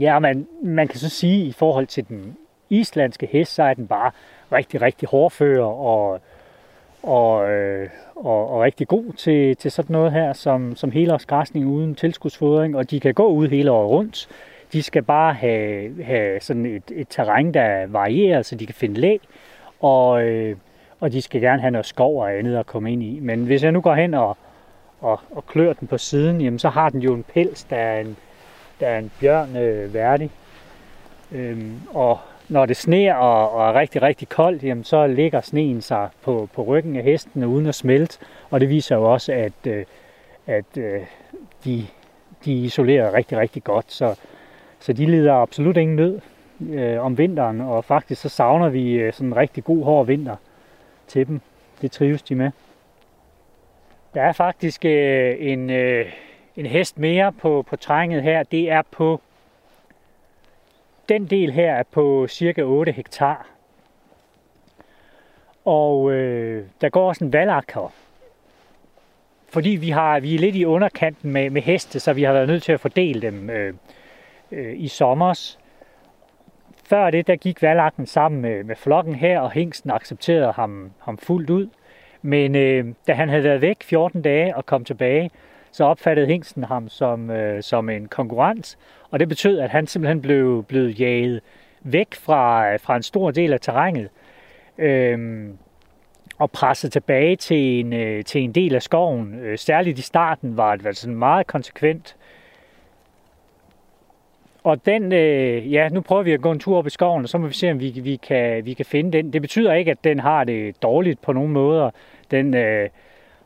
[0.00, 2.36] ja, man, man kan så sige, i forhold til den
[2.70, 4.10] islandske hest, så er den bare
[4.52, 6.20] rigtig, rigtig hårdfører og,
[7.02, 11.94] og, øh, og, og rigtig god til, til sådan noget her, som, som helårsgræsning uden
[11.94, 14.28] tilskudsfodring, og de kan gå ud hele året rundt.
[14.72, 19.00] De skal bare have, have sådan et, et terræn, der varierer, så de kan finde
[19.00, 19.16] læ,
[19.80, 20.56] og, øh,
[21.00, 23.20] og de skal gerne have noget skov og andet at komme ind i.
[23.20, 24.36] Men hvis jeg nu går hen og,
[25.00, 28.00] og, og klør den på siden, jamen så har den jo en pels, der er
[28.00, 28.16] en,
[28.80, 30.30] der er en bjørn øh, værdig.
[31.32, 35.82] Øhm, og når det sneer og, og er rigtig, rigtig koldt, jamen, så ligger sneen
[35.82, 38.18] sig på, på ryggen af hesten uden at smelte.
[38.50, 39.84] Og det viser jo også, at, øh,
[40.46, 41.00] at øh,
[41.64, 41.86] de,
[42.44, 43.92] de isolerer rigtig, rigtig godt.
[43.92, 44.14] Så,
[44.78, 46.20] så de lider absolut ingen nød
[46.60, 50.36] øh, om vinteren, og faktisk så savner vi øh, sådan en rigtig god hård vinter
[51.06, 51.40] til dem.
[51.82, 52.50] Det trives de med.
[54.14, 56.06] Der er faktisk øh, en, øh,
[56.56, 58.42] en hest mere på, på trænget her.
[58.42, 59.20] Det er på
[61.08, 63.46] den del her er på cirka 8 hektar.
[65.64, 67.92] Og øh, der går også en valakker.
[69.48, 72.48] Fordi vi, har, vi er lidt i underkanten med, med heste, så vi har været
[72.48, 73.74] nødt til at fordele dem øh,
[74.52, 75.58] øh, i sommers.
[76.84, 81.18] Før det, der gik valakken sammen med, med flokken her, og hængsten accepterede ham, ham
[81.18, 81.68] fuldt ud.
[82.22, 85.30] Men øh, da han havde været væk 14 dage og kom tilbage,
[85.72, 88.78] så opfattede hængsten ham som, øh, som en konkurrent,
[89.10, 91.40] og det betød, at han simpelthen blev blevet jaget
[91.80, 94.08] væk fra, fra en stor del af terrænet,
[94.78, 95.48] øh,
[96.38, 99.34] og presset tilbage til en, øh, til en del af skoven.
[99.40, 102.16] Øh, særligt i starten var det sådan meget konsekvent.
[104.66, 107.28] Og den, øh, ja, nu prøver vi at gå en tur op i skoven, og
[107.28, 109.32] så må vi se, om vi, vi, kan, vi kan finde den.
[109.32, 111.90] Det betyder ikke, at den har det dårligt på nogen måder.
[112.30, 112.88] Den, øh,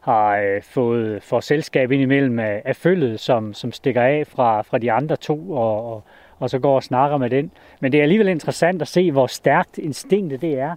[0.00, 4.78] har øh, fået for selskab indimellem af, af følget, som, som stikker af fra, fra
[4.78, 6.02] de andre to, og, og,
[6.38, 7.50] og så går og snakker med den.
[7.80, 10.74] Men det er alligevel interessant at se, hvor stærkt instinktet det er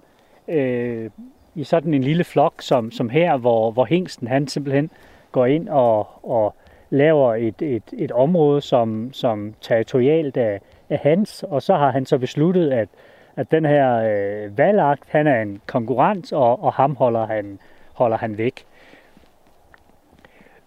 [0.47, 1.09] øh,
[1.55, 4.89] i sådan en lille flok som, som her, hvor, hvor hængsten han simpelthen
[5.31, 6.55] går ind og, og
[6.93, 10.57] laver et, et, et område, som, som territorialt er,
[10.89, 12.89] er hans, og så har han så besluttet, at,
[13.35, 17.59] at den her øh, valagt, han er en konkurrent, og, og ham holder han,
[17.93, 18.65] holder han væk.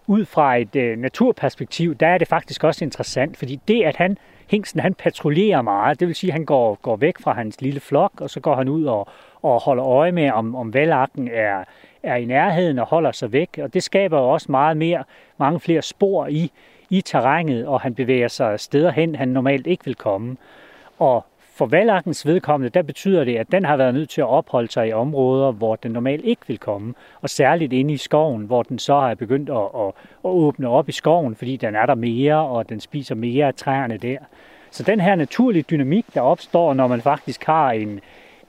[0.07, 4.17] Ud fra et øh, naturperspektiv, der er det faktisk også interessant, fordi det, at han,
[4.47, 7.79] hængsten, han patruljerer meget, det vil sige, at han går, går væk fra hans lille
[7.79, 9.07] flok, og så går han ud og,
[9.41, 11.63] og holder øje med, om, om valakken er,
[12.03, 13.59] er i nærheden og holder sig væk.
[13.61, 15.03] Og det skaber jo også meget mere,
[15.37, 16.51] mange flere spor i,
[16.89, 20.37] i terrænet, og han bevæger sig steder hen, han normalt ikke vil komme.
[20.99, 21.25] Og
[21.57, 24.87] for valakkens vedkommende, der betyder det, at den har været nødt til at opholde sig
[24.87, 26.93] i områder, hvor den normalt ikke vil komme.
[27.21, 29.87] Og særligt inde i skoven, hvor den så har begyndt at, at,
[30.25, 33.53] at åbne op i skoven, fordi den er der mere, og den spiser mere af
[33.53, 34.17] træerne der.
[34.71, 37.99] Så den her naturlige dynamik, der opstår, når man faktisk har en,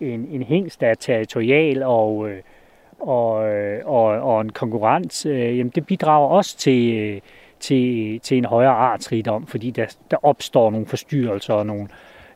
[0.00, 2.42] en, en hængst, der er territorial og, øh,
[3.00, 7.20] og, øh, og, og en konkurrence, øh, jamen det bidrager også til, øh,
[7.60, 11.88] til, til en højere artsrigdom, fordi der, der opstår nogle forstyrrelser og nogle,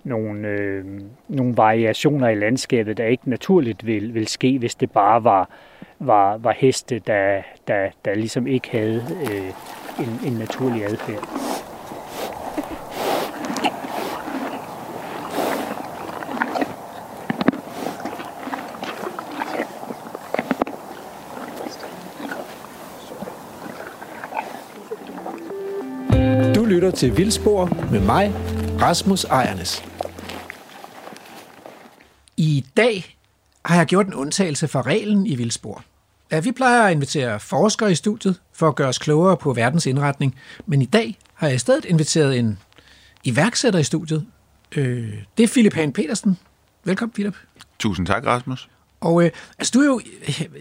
[0.05, 0.85] nogle, øh,
[1.29, 5.51] nogle variationer i landskabet, der ikke naturligt vil, vil ske, hvis det bare var,
[5.99, 9.53] var, var heste, der, der, der ligesom ikke havde øh,
[10.07, 11.72] en, en naturlig adfærd.
[26.73, 28.35] Lytter til Vildspor med mig,
[28.81, 29.85] Rasmus Ejernes.
[32.37, 33.17] I dag
[33.65, 35.85] har jeg gjort en undtagelse fra reglen i Vildspor.
[36.31, 39.87] Ja, vi plejer at invitere forskere i studiet for at gøre os klogere på verdens
[39.87, 40.35] indretning,
[40.67, 42.59] men i dag har jeg i stedet inviteret en
[43.25, 44.27] iværksætter i studiet.
[44.77, 46.39] Øh, det er Philip Hahn Petersen.
[46.85, 47.37] Velkommen, Philip.
[47.79, 48.69] Tusind tak, Rasmus.
[49.01, 50.01] Og øh, altså, du er jo,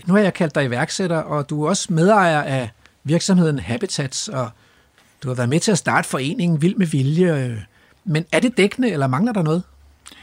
[0.06, 2.70] nu har jeg kaldt dig iværksætter, og du er også medejer af
[3.04, 4.50] virksomheden Habitats, og
[5.24, 7.66] du har været med til at starte foreningen Vild med Vilje.
[8.06, 9.64] Men er det dækkende, eller mangler der noget?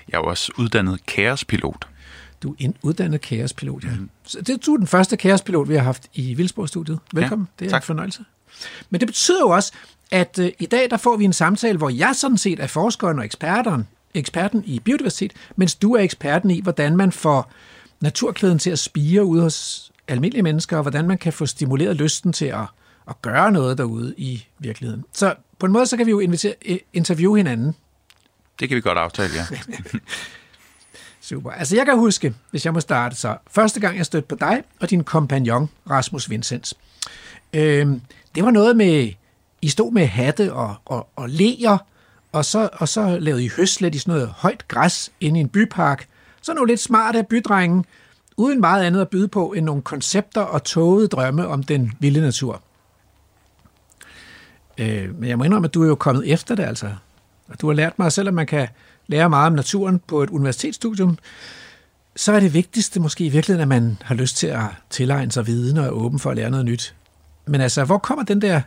[0.08, 1.88] Jeg er også uddannet kaospilot.
[2.42, 3.90] Du er en uddannet kaospilot, ja.
[3.90, 4.11] Mm.
[4.24, 6.98] Så det er du er den første kaospilot, vi har haft i Vildsborg-studiet.
[7.12, 7.82] Velkommen, ja, det er tak.
[7.82, 8.24] en fornøjelse.
[8.90, 9.72] Men det betyder jo også,
[10.11, 13.18] at øh, i dag der får vi en samtale, hvor jeg sådan set er forskeren
[13.18, 17.52] og eksperteren, eksperten i biodiversitet, mens du er eksperten i, hvordan man får
[18.00, 22.32] naturklæden til at spire ude hos almindelige mennesker, og hvordan man kan få stimuleret lysten
[22.32, 22.64] til at,
[23.08, 25.04] at gøre noget derude i virkeligheden.
[25.12, 26.54] Så på en måde, så kan vi jo invitere,
[26.92, 27.74] interviewe hinanden.
[28.60, 29.46] Det kan vi godt aftale, ja.
[31.20, 31.50] Super.
[31.50, 34.62] Altså jeg kan huske, hvis jeg må starte så, første gang jeg stødte på dig
[34.80, 36.74] og din kompagnon, Rasmus Vincents.
[37.52, 38.00] Øhm,
[38.34, 39.12] det var noget med,
[39.62, 41.78] I stod med hatte og, og, og leer,
[42.32, 45.48] og så, og så lavede I høslet i sådan noget højt græs inde i en
[45.48, 46.08] bypark.
[46.42, 47.84] Så nogle lidt smarte bydrenge,
[48.36, 52.20] uden meget andet at byde på end nogle koncepter og tågede drømme om den vilde
[52.20, 52.62] natur.
[54.78, 56.90] Øh, men jeg må indrømme, at du er jo kommet efter det altså.
[57.48, 58.68] Og du har lært mig, at selvom man kan
[59.06, 61.18] lære meget om naturen på et universitetsstudium,
[62.16, 65.46] så er det vigtigste måske i virkeligheden, at man har lyst til at tilegne sig
[65.46, 66.94] viden og er åben for at lære noget nyt.
[67.46, 68.60] Men altså, hvor kommer den der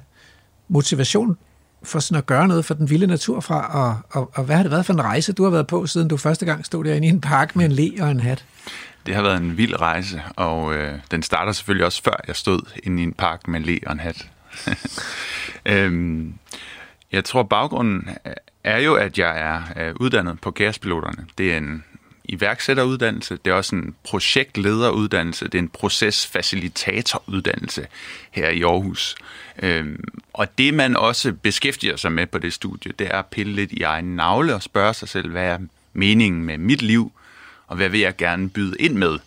[0.67, 1.38] motivation
[1.84, 4.63] for sådan at gøre noget for den vilde natur fra, og, og, og hvad har
[4.63, 7.08] det været for en rejse, du har været på, siden du første gang stod derinde
[7.08, 8.45] i en park med en le og en hat?
[9.06, 12.62] Det har været en vild rejse, og øh, den starter selvfølgelig også før jeg stod
[12.84, 14.28] inde i en park med en le og en hat.
[15.66, 16.34] øhm,
[17.12, 18.10] jeg tror, baggrunden
[18.64, 21.28] er jo, at jeg er, øh, uddannet på kaospiloterne.
[21.38, 21.84] Det er en
[22.24, 27.88] iværksætteruddannelse, det er også en projektlederuddannelse, det er en procesfacilitatoruddannelse
[28.32, 29.16] her i Aarhus.
[29.64, 33.54] Øhm, og det man også beskæftiger sig med på det studie, det er at pille
[33.54, 35.58] lidt i egen navle og spørge sig selv, hvad er
[35.94, 37.12] meningen med mit liv,
[37.68, 39.20] og hvad vil jeg gerne byde ind med?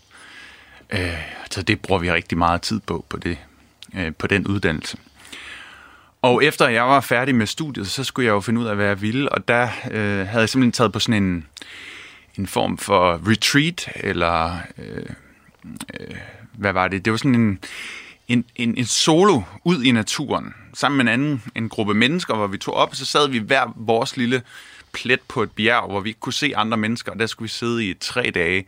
[0.91, 1.15] Øh,
[1.51, 3.39] så det bruger vi rigtig meget tid på, på, det,
[3.95, 4.99] øh, på den uddannelse.
[6.25, 8.87] Og efter jeg var færdig med studiet, så skulle jeg jo finde ud af, hvad
[8.87, 11.47] jeg ville, og der øh, havde jeg simpelthen taget på sådan en,
[12.39, 15.07] en form for retreat, eller øh,
[16.01, 16.17] øh,
[16.53, 17.05] hvad var det?
[17.05, 17.59] Det var sådan en,
[18.29, 22.47] en, en, en solo ud i naturen, sammen med en anden en gruppe mennesker, hvor
[22.47, 24.43] vi tog op, og så sad vi hver vores lille
[24.93, 27.51] plet på et bjerg, hvor vi ikke kunne se andre mennesker, og der skulle vi
[27.51, 28.65] sidde i tre dage,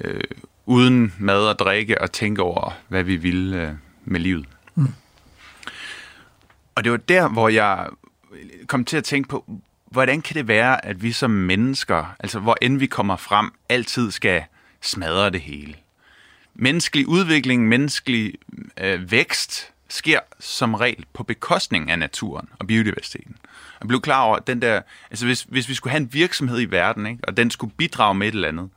[0.00, 0.20] øh,
[0.66, 3.72] uden mad og drikke, og tænke over, hvad vi ville øh,
[4.04, 4.46] med livet.
[4.74, 4.88] Mm.
[6.78, 7.88] Og det var der, hvor jeg
[8.66, 12.56] kom til at tænke på, hvordan kan det være, at vi som mennesker, altså hvor
[12.62, 14.42] end vi kommer frem, altid skal
[14.80, 15.74] smadre det hele?
[16.54, 18.34] Menneskelig udvikling, menneskelig
[18.80, 23.36] øh, vækst sker som regel på bekostning af naturen og biodiversiteten.
[23.80, 26.60] Jeg blev klar over, at den der, altså hvis, hvis vi skulle have en virksomhed
[26.60, 28.70] i verden, ikke, og den skulle bidrage med et eller andet,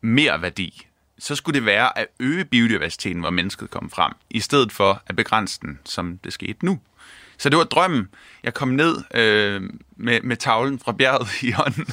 [0.00, 0.86] mere værdi,
[1.18, 5.16] så skulle det være at øge biodiversiteten, hvor mennesket kom frem, i stedet for at
[5.16, 6.80] begrænse den, som det skete nu.
[7.42, 8.08] Så det var drømmen.
[8.44, 9.62] Jeg kom ned øh,
[9.96, 11.86] med, med tavlen fra bjerget i hånden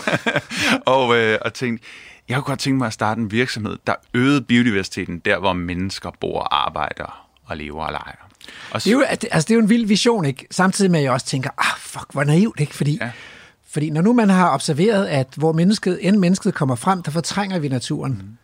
[0.96, 1.86] og, øh, og tænkte,
[2.30, 6.12] jeg kunne godt tænke mig at starte en virksomhed, der øgede biodiversiteten der, hvor mennesker
[6.20, 8.30] bor, arbejder og lever og leger.
[8.72, 10.48] Og Det er, jo, altså, det er jo en vild vision, ikke?
[10.52, 12.76] Samtidig med, at jeg også tænker, ah, fuck, hvor naivt, ikke?
[12.76, 13.12] Fordi, ja.
[13.70, 17.60] fordi når nu man har observeret, at hvor mennesket, end mennesket kommer frem, der fortrænger
[17.60, 18.12] vi naturen.
[18.12, 18.38] Mm.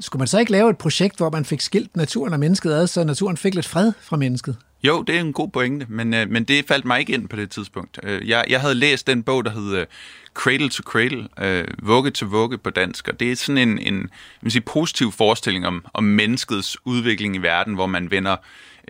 [0.00, 2.86] Skulle man så ikke lave et projekt, hvor man fik skilt naturen og mennesket ad,
[2.86, 4.56] så naturen fik lidt fred fra mennesket?
[4.82, 7.36] Jo, det er en god pointe, men, øh, men det faldt mig ikke ind på
[7.36, 8.00] det tidspunkt.
[8.02, 9.86] Øh, jeg, jeg havde læst den bog, der hed øh,
[10.34, 14.10] Cradle to Cradle, øh, vugge til vugge på dansk, og det er sådan en, en
[14.40, 18.36] man sige, positiv forestilling om, om menneskets udvikling i verden, hvor man vender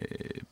[0.03, 0.09] øh,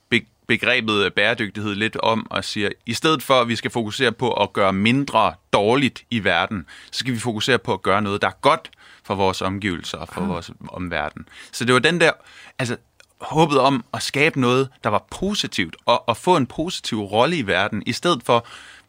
[0.08, 4.32] be, begrebet bæredygtighed lidt om og siger, i stedet for at vi skal fokusere på
[4.32, 8.28] at gøre mindre dårligt i verden, så skal vi fokusere på at gøre noget, der
[8.28, 8.70] er godt
[9.04, 10.26] for vores omgivelser og for ja.
[10.26, 11.28] vores omverden.
[11.52, 12.12] Så det var den der,
[12.58, 12.76] altså
[13.20, 17.46] håbet om at skabe noget, der var positivt, og, og få en positiv rolle i
[17.46, 18.46] verden, i stedet for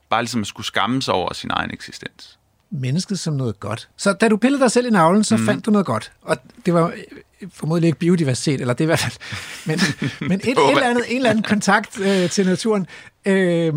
[0.10, 2.38] bare ligesom at skulle skamme sig over sin egen eksistens.
[2.70, 3.89] Mennesket som noget godt.
[3.98, 5.46] Så da du pillede dig selv i navlen, så mm.
[5.46, 6.12] fandt du noget godt.
[6.22, 6.88] Og det var
[7.41, 9.13] øh, formodentlig ikke biodiversitet, eller det er i hvert fald,
[9.67, 9.80] men,
[10.30, 12.88] men et, et eller andet, en eller anden kontakt øh, til naturen.
[13.26, 13.74] Øh,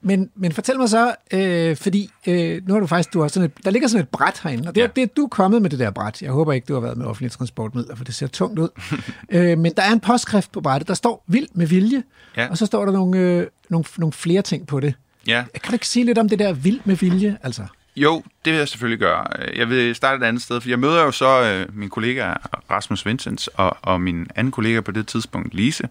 [0.00, 3.44] men, men fortæl mig så, øh, fordi øh, nu har du faktisk, du har sådan
[3.44, 4.86] et, der ligger sådan et bræt herinde, og det, ja.
[4.86, 6.22] det du er kommet med det der bræt.
[6.22, 8.68] Jeg håber ikke, du har været med offentlige transportmidler, for det ser tungt ud.
[9.34, 12.02] øh, men der er en påskrift på brættet, der står vild med vilje,
[12.36, 12.48] ja.
[12.48, 14.94] og så står der nogle, øh, nogle, nogle flere ting på det.
[15.26, 15.44] Ja.
[15.54, 17.62] Kan du ikke sige lidt om det der vild med vilje, altså?
[17.96, 19.26] Jo, det vil jeg selvfølgelig gøre.
[19.56, 22.34] Jeg vil starte et andet sted, for jeg møder jo så øh, min kollega
[22.70, 25.88] Rasmus Vincents og, og min anden kollega på det tidspunkt, Lise,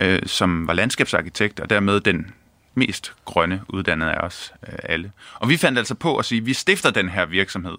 [0.00, 2.26] øh, som var landskabsarkitekt, og dermed den
[2.74, 5.12] mest grønne uddannede af os øh, alle.
[5.34, 7.76] Og vi fandt altså på at sige, at vi stifter den her virksomhed.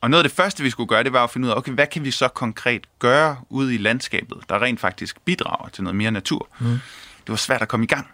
[0.00, 1.72] Og noget af det første, vi skulle gøre, det var at finde ud af, okay,
[1.72, 5.96] hvad kan vi så konkret gøre ude i landskabet, der rent faktisk bidrager til noget
[5.96, 6.48] mere natur.
[6.58, 6.66] Mm.
[7.26, 8.08] Det var svært at komme i gang.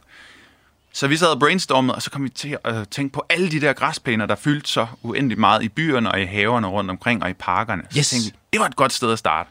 [0.93, 3.61] Så vi sad og brainstormede, og så kom vi til at tænke på alle de
[3.61, 7.31] der græsplæner, der fyldte så uendeligt meget i byerne og i haverne rundt omkring og
[7.31, 7.83] i parkerne.
[7.99, 8.07] Yes.
[8.07, 9.51] Så tænkte vi, det var et godt sted at starte.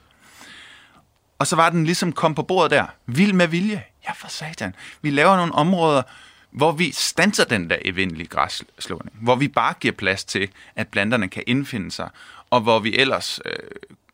[1.40, 2.86] Og så var den ligesom kom på bordet der.
[3.06, 3.84] Vild med vilje.
[4.08, 4.76] Ja, for satan.
[5.02, 6.02] Vi laver nogle områder,
[6.52, 9.16] hvor vi stanser den der evindelige græsslåning.
[9.22, 12.10] Hvor vi bare giver plads til, at planterne kan indfinde sig.
[12.50, 13.52] Og hvor vi ellers øh,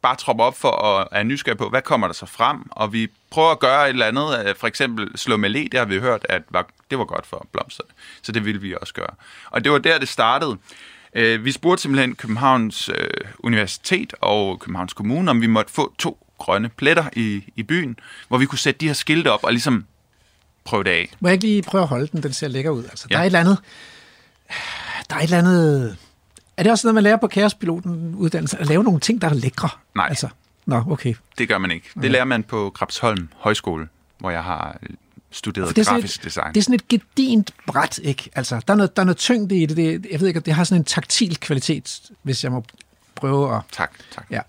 [0.01, 2.71] bare tropper op for at er nysgerrige på, hvad kommer der så frem?
[2.71, 5.85] Og vi prøver at gøre et eller andet, øh, for eksempel slå med det har
[5.85, 7.89] vi hørt, at var, det var godt for blomsterne.
[8.21, 9.15] Så det ville vi også gøre.
[9.45, 10.57] Og det var der, det startede.
[11.15, 13.09] Øh, vi spurgte simpelthen Københavns øh,
[13.39, 18.37] Universitet og Københavns Kommune, om vi måtte få to grønne pletter i, i byen, hvor
[18.37, 19.85] vi kunne sætte de her skilte op og ligesom
[20.63, 21.11] prøve det af.
[21.19, 22.23] Må jeg ikke lige prøve at holde den?
[22.23, 22.83] Den ser lækker ud.
[22.83, 23.13] Altså, ja.
[23.13, 23.57] Der er et eller andet...
[25.09, 25.97] Der er et eller andet...
[26.57, 28.57] Er det også noget, man lærer på Kaospiloten uddannelse?
[28.57, 29.69] At lave nogle ting, der er lækre?
[29.95, 30.07] Nej.
[30.09, 30.27] Altså,
[30.65, 31.13] nå, okay.
[31.37, 31.89] Det gør man ikke.
[32.01, 33.87] Det lærer man på Krabsholm Højskole,
[34.17, 34.89] hvor jeg har øh,
[35.31, 36.53] studeret For det grafisk et, design.
[36.53, 38.29] Det er sådan et gedint bræt, ikke?
[38.35, 39.77] Altså, der er noget, der er noget tyngde i det.
[39.77, 40.07] det.
[40.11, 42.63] Jeg ved ikke, det har sådan en taktil kvalitet, hvis jeg må
[43.15, 43.61] prøve at...
[43.71, 44.25] Tak, tak.
[44.31, 44.39] Ja.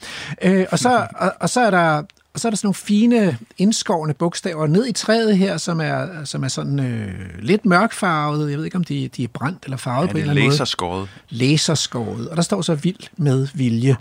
[0.42, 2.02] Øh, og, så, og, og, så er der,
[2.34, 6.24] og så er der sådan nogle fine indskårne bogstaver ned i træet her, som er,
[6.24, 8.50] som er sådan øh, lidt mørkfarvet.
[8.50, 10.36] Jeg ved ikke, om de, de er brændt eller farvet Ja, på en eller er
[10.36, 10.52] anden måde.
[10.52, 11.08] laserskåret.
[11.30, 12.28] laserskåret.
[12.28, 13.96] Og der står så vild med vilje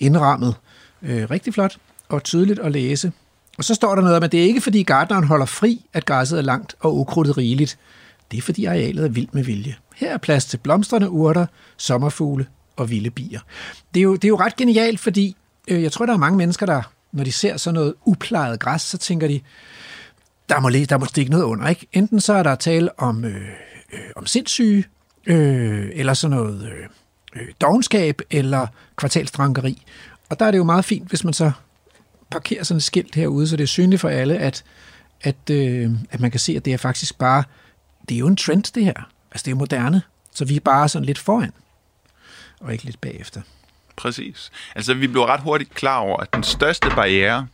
[0.00, 0.54] indrammet.
[1.02, 1.76] Øh, rigtig flot
[2.08, 3.12] og tydeligt at læse.
[3.58, 6.04] Og så står der noget om, at det er ikke fordi gartneren holder fri, at
[6.04, 7.78] græsset er langt og ukrudtet rigeligt.
[8.30, 9.74] Det er fordi arealet er vildt med vilje.
[9.96, 13.40] Her er plads til blomstrende urter, sommerfugle og vilde bier.
[13.94, 15.36] Det er jo, det er jo ret genialt, fordi
[15.68, 16.82] øh, jeg tror, der er mange mennesker, der,
[17.12, 19.40] når de ser sådan noget uplejet græs, så tænker de,
[20.48, 21.68] der må, der må stikke noget under.
[21.68, 21.86] Ikke?
[21.92, 23.48] Enten så er der tale om, øh,
[23.92, 24.84] øh, om sindssyge,
[25.26, 26.86] øh, eller sådan noget øh,
[27.36, 29.82] øh, dogenskab, eller kvartalsdrankeri.
[30.28, 31.50] Og der er det jo meget fint, hvis man så
[32.30, 34.64] parkerer sådan et skilt herude, så det er synligt for alle, at,
[35.20, 37.44] at, øh, at man kan se, at det er faktisk bare,
[38.08, 39.10] det er jo en trend det her.
[39.32, 40.02] Altså det er jo moderne,
[40.34, 41.52] så vi er bare sådan lidt foran,
[42.60, 43.40] og ikke lidt bagefter.
[43.98, 44.50] Præcis.
[44.74, 47.46] Altså, vi blev ret hurtigt klar over, at den største barriere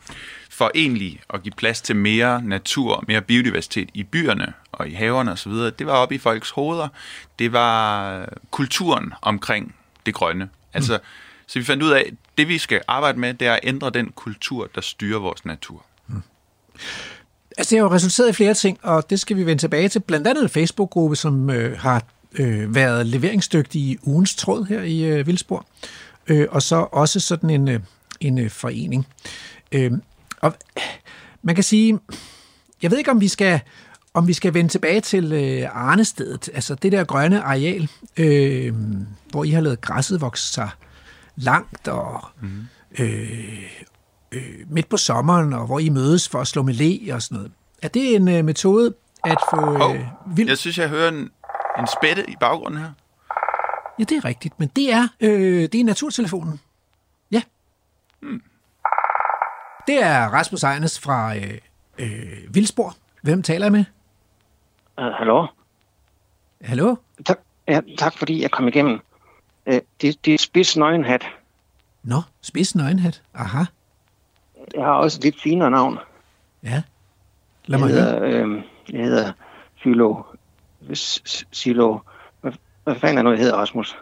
[0.51, 5.33] for egentlig at give plads til mere natur, mere biodiversitet i byerne og i haverne
[5.33, 6.89] osv., det var oppe i folks hoveder.
[7.39, 9.75] Det var kulturen omkring
[10.07, 10.49] det grønne.
[10.73, 11.05] Altså, mm.
[11.47, 13.91] Så vi fandt ud af, at det vi skal arbejde med, det er at ændre
[13.91, 15.85] den kultur, der styrer vores natur.
[17.59, 20.01] Altså, det har jo resulteret i flere ting, og det skal vi vende tilbage til.
[20.01, 22.03] Blandt andet en Facebook-gruppe, som øh, har
[22.39, 25.67] øh, været leveringsdygtig i ugens tråd her i øh, Vildsborg.
[26.27, 27.81] Øh, og så også sådan en, øh,
[28.21, 29.07] en øh, forening.
[29.73, 29.93] Øh,
[30.41, 30.55] og
[31.43, 31.99] man kan sige,
[32.83, 33.61] jeg ved ikke, om vi skal,
[34.15, 38.75] om vi skal vende tilbage til øh, Arnestedet, altså det der grønne areal, øh,
[39.31, 40.69] hvor I har lavet græsset vokse sig
[41.37, 42.67] langt og mm.
[42.99, 43.63] øh,
[44.33, 47.37] øh, midt på sommeren, og hvor I mødes for at slå med le og sådan
[47.37, 47.53] noget.
[47.83, 48.95] Er det en øh, metode
[49.25, 50.01] at få øh,
[50.37, 50.51] vildt?
[50.51, 51.31] jeg synes, jeg hører en,
[51.79, 52.91] en spætte i baggrunden her.
[53.99, 56.61] Ja, det er rigtigt, men det er, øh, det er naturtelefonen.
[57.31, 57.43] Ja.
[58.21, 58.43] Hmm.
[59.87, 61.59] Det er Rasmus Ejnes fra øh,
[61.99, 62.93] øh, Vildsborg.
[63.23, 63.85] Hvem taler jeg med?
[64.99, 65.47] Uh, hallo?
[66.63, 66.97] Hallo?
[67.27, 67.39] Tak,
[67.69, 69.01] ja, tak fordi jeg kom igennem.
[69.67, 71.25] Uh, det, det er spids nøgenhat.
[72.03, 73.23] Nå, spids nøgenhat.
[73.35, 73.65] Aha,
[74.75, 75.99] Jeg har også et lidt finere navn.
[76.63, 76.83] ja.
[77.67, 78.03] Lad Jeg mig høre.
[78.03, 79.33] hedder, øh, jeg hedder
[79.83, 80.23] Silo.
[80.95, 81.99] S- Silo.
[82.85, 83.97] Hvad, fanden er noget, jeg hedder, Rasmus?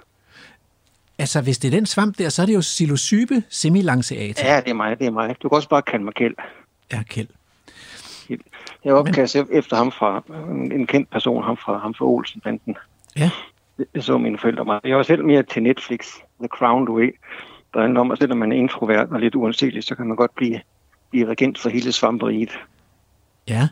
[1.18, 4.46] Altså, hvis det er den svamp der, så er det jo psilocybe semilanceata.
[4.46, 5.36] Ja, det er mig, det er mig.
[5.42, 6.34] Du kan også bare kalde mig Kjeld.
[6.92, 7.28] Ja, Kjeld.
[8.84, 12.76] Jeg er opkaldt efter ham fra, en, en kendt person, ham fra, ham fra Olsen-banden.
[13.16, 13.30] Ja.
[13.94, 14.80] Det, så mine forældre mig.
[14.84, 16.06] Jeg var selv mere til Netflix,
[16.40, 17.08] The Crown, du ved.
[17.74, 20.34] Der handler om, at selvom man er introvert og lidt uanselig, så kan man godt
[20.34, 20.60] blive,
[21.10, 22.50] blive regent for hele svamperiet.
[23.48, 23.68] Ja.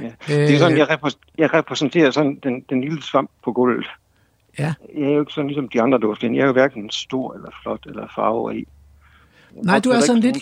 [0.00, 0.10] Ja.
[0.26, 0.58] Det er Øh.
[0.58, 3.86] sådan, jeg, repræs- jeg repræsenterer sådan den, den lille svamp på gulvet.
[4.58, 4.74] Ja.
[4.96, 6.34] Jeg er jo ikke sådan ligesom de andre duften.
[6.34, 8.66] Jeg er jo hverken stor eller flot eller farverig.
[9.64, 10.38] Nej, du er sådan lidt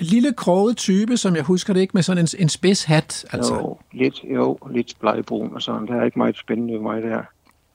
[0.00, 3.24] lille kroget type, som jeg husker det ikke, med sådan en, en spids hat.
[3.32, 3.54] Altså.
[3.54, 5.86] Jo, lidt, jo, lidt blegbrun og sådan.
[5.86, 7.22] Der er ikke meget spændende ved mig der.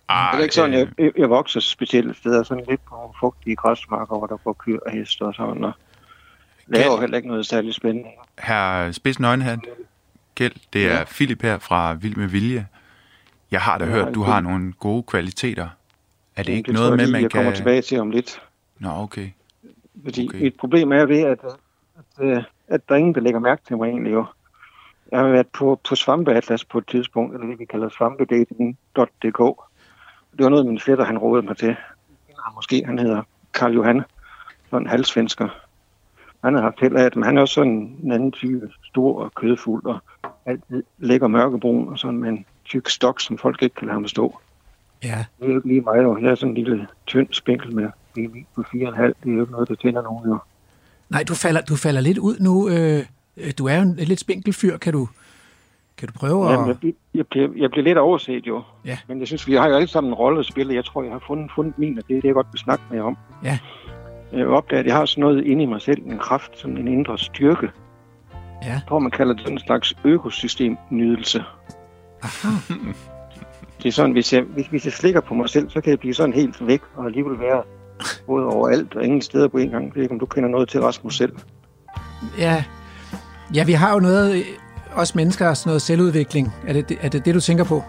[0.09, 2.43] Ah, Det er ikke sådan, øh, jeg, jeg, jeg vokser specielle steder.
[2.43, 5.64] Sådan lidt på fugtige græsmarker, hvor der går kyr og heste og sådan.
[5.64, 5.72] Og
[6.68, 8.09] laver heller ikke noget særligt spændende.
[8.39, 9.59] Herr Spids Nøgenhat,
[10.41, 11.03] Kjeld, det er Ja.
[11.03, 12.67] Philip her fra Vild med Vilje.
[13.51, 15.67] Jeg har da Ja, hørt, du har nogle gode kvaliteter.
[16.35, 17.55] Er det ikke det noget med, man jeg kommer kan...
[17.57, 18.41] tilbage til om lidt.
[18.79, 19.29] Nå, okay.
[20.03, 20.41] Fordi Okay.
[20.41, 21.39] et problem er det, at,
[21.97, 24.25] at, øh, at der er ingen, der lægger mærke til mig egentlig jo.
[25.11, 29.39] Jeg har været på, på Svampeatlas på et tidspunkt, eller det vi kalder svampedating.dk.
[30.37, 31.75] Det var noget, min fætter han rådede mig til.
[32.55, 33.21] Måske, han hedder
[33.53, 34.01] Karl Johan,
[34.69, 35.49] sådan en halvsvensker.
[36.43, 39.23] Han har haft held af det, men han er også sådan en anden type, stor
[39.23, 39.99] og kødfuld, og
[40.45, 44.07] altid lækker mørkebrun, og sådan med en tyk stok, som folk ikke kan lade ham
[44.07, 44.39] stå.
[45.03, 45.25] Ja.
[45.39, 46.17] Det er jo ikke lige mig, jo.
[46.17, 48.71] Jeg er sådan en lille tynd spinkel med BMI på 4,5.
[48.73, 50.37] Det er jo ikke noget, der tænder nogen, jo.
[51.09, 52.69] Nej, du falder, du falder lidt ud nu.
[52.69, 53.03] Øh,
[53.57, 54.77] du er jo en lidt spinkel fyr.
[54.77, 55.07] Kan du,
[55.97, 56.51] kan du prøve at...
[56.53, 58.61] Jamen, jeg, bliver- jeg, bliver, jeg bliver lidt overset, jo.
[58.85, 58.97] Ja.
[59.07, 60.73] Men jeg synes, vi har jo alle sammen en rolle at spille.
[60.75, 62.83] Jeg tror, jeg har fundet, fundet min, og det er det, jeg godt vil snakke
[62.89, 63.17] med jer om.
[63.43, 63.59] Ja.
[64.34, 66.88] Jeg opdager, at jeg har sådan noget inde i mig selv, en kraft, sådan en
[66.88, 67.69] indre styrke.
[68.63, 68.69] Ja.
[68.69, 71.43] Jeg tror, man kalder det en slags økosystemnydelse.
[72.23, 72.49] Aha.
[73.84, 75.99] Det er sådan, hvis jeg, hvis, hvis jeg slikker på mig selv, så kan jeg
[75.99, 77.63] blive sådan helt væk, og alligevel være
[78.25, 79.86] både overalt og ingen steder på en gang.
[79.86, 81.36] Jeg ved ikke, om du kender noget til Rasmus selv.
[82.38, 82.63] Ja.
[83.55, 84.45] ja, vi har jo noget, øh,
[84.95, 86.53] os mennesker, sådan noget selvudvikling.
[86.67, 87.84] Er det er det, det, du tænker på?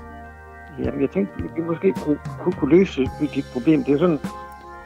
[0.84, 3.84] Jamen, jeg tænkte, at vi måske kunne, kunne, kunne løse dit problem.
[3.84, 4.18] Det er sådan,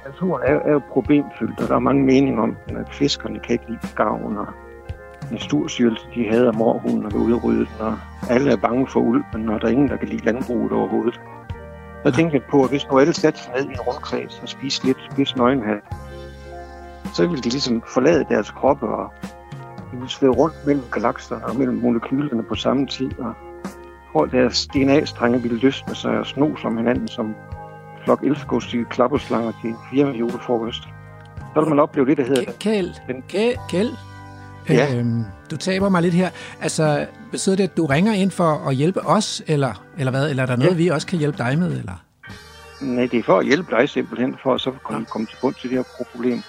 [0.07, 3.69] naturen er, er jo problemfyldt, og der er mange meninger om, at fiskerne kan ikke
[3.69, 4.47] lide gavn, og
[5.31, 7.99] naturstyrelsen, de hader morhunden og vil udrydde den, og
[8.31, 11.21] alle er bange for ulven, og der er ingen, der kan lide landbruget overhovedet.
[12.05, 14.49] Så tænkte jeg på, at hvis nu alle satte sig ned i en rundkreds og
[14.49, 15.83] spiste lidt spids nøgenhat,
[17.15, 19.13] så ville de ligesom forlade deres kroppe og
[19.93, 23.35] de ville svæve rundt mellem galakserne og mellem molekylerne på samme tid, og
[24.13, 27.35] hvor deres DNA-strenge ville løsne sig og sno som hinanden som
[28.07, 30.83] flok elskostige klapperslanger til en firma julefrokost.
[31.55, 32.91] Så vil man opleve det, der hedder Kjeld,
[33.29, 33.91] Kjeld, Kjeld.
[34.69, 34.95] Ja.
[34.97, 36.31] Øhm, du taber mig lidt her.
[36.61, 40.31] Altså, betyder det, at du ringer ind for at hjælpe os, eller, eller hvad?
[40.31, 40.77] Eller er der noget, Ja.
[40.77, 41.79] vi også kan hjælpe dig med?
[41.79, 41.93] Eller?
[42.81, 45.05] Nej, det er for at hjælpe dig simpelthen, for at så kunne Ja.
[45.05, 46.43] komme til bund til det her problem.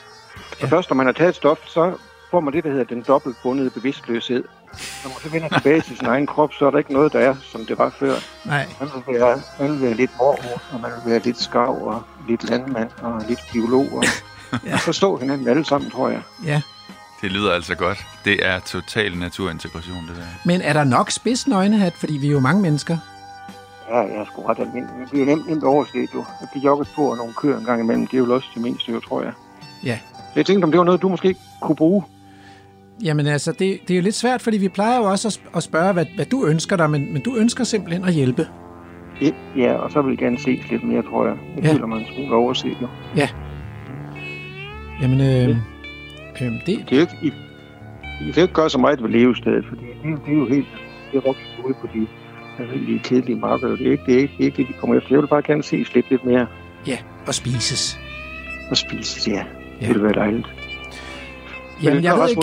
[0.61, 0.67] Ja.
[0.67, 1.93] først, når man har taget et stof, så
[2.31, 4.43] får man det, der hedder den dobbeltbundede bevidstløshed.
[5.03, 7.19] Når man så vender tilbage til sin egen krop, så er der ikke noget, der
[7.19, 8.15] er, som det var før.
[8.45, 8.65] Nej.
[8.79, 12.03] Man vil være, man vil være lidt morhund, og man vil være lidt skav, og
[12.27, 14.03] lidt landmand, og lidt biolog, og
[14.65, 14.75] Ja.
[14.75, 16.21] forstå hinanden alle sammen, tror jeg.
[16.45, 16.61] Ja.
[17.21, 18.05] Det lyder altså godt.
[18.25, 20.23] Det er total naturintegration, det der.
[20.45, 21.93] Men er der nok spids nøgnehat?
[21.93, 22.97] Fordi vi er jo mange mennesker.
[23.89, 25.11] Ja, jeg er sgu ret almindelig.
[25.11, 26.25] Det er nemt, nemt overset jo.
[26.41, 28.61] At blive jogget på og nogle køer en gang imellem, det er jo også det
[28.61, 29.31] mindste, jo, tror jeg.
[29.83, 29.99] Ja.
[30.15, 32.03] Så jeg tænkte, om det var noget, du måske kunne bruge.
[33.03, 35.57] Jamen altså, det, det er jo lidt svært, fordi vi plejer jo også at, sp-
[35.57, 38.47] at spørge, hvad, hvad du ønsker dig, men, men du ønsker simpelthen at hjælpe.
[39.21, 41.37] Ja, Ja, og så vil jeg gerne ses lidt mere, tror jeg.
[41.55, 41.67] Jeg Ja.
[41.69, 41.73] ja.
[41.75, 42.87] føler mig en smule overset jo.
[45.01, 45.55] Jamen, øh, øh,
[46.65, 47.31] det, Det er jo ikke, I,
[48.27, 50.47] I kan ikke gøre så meget ved levestedet, fordi det, er jo- det er jo
[50.47, 50.67] helt...
[51.11, 51.33] Det er
[51.65, 52.07] ude på de
[52.59, 53.67] almindelige kedelige marker.
[53.67, 55.07] Det er ikke det, er ikke, det, er ikke det, de kommer efter.
[55.11, 56.47] Jeg vil bare gerne ses lidt, lidt mere
[56.87, 57.99] ja, og spises.
[58.69, 59.33] og spises, ja.
[59.33, 59.41] Ja.
[59.79, 60.47] Det ville være dejligt.
[61.83, 62.41] Jamen, jeg så, ved ikke,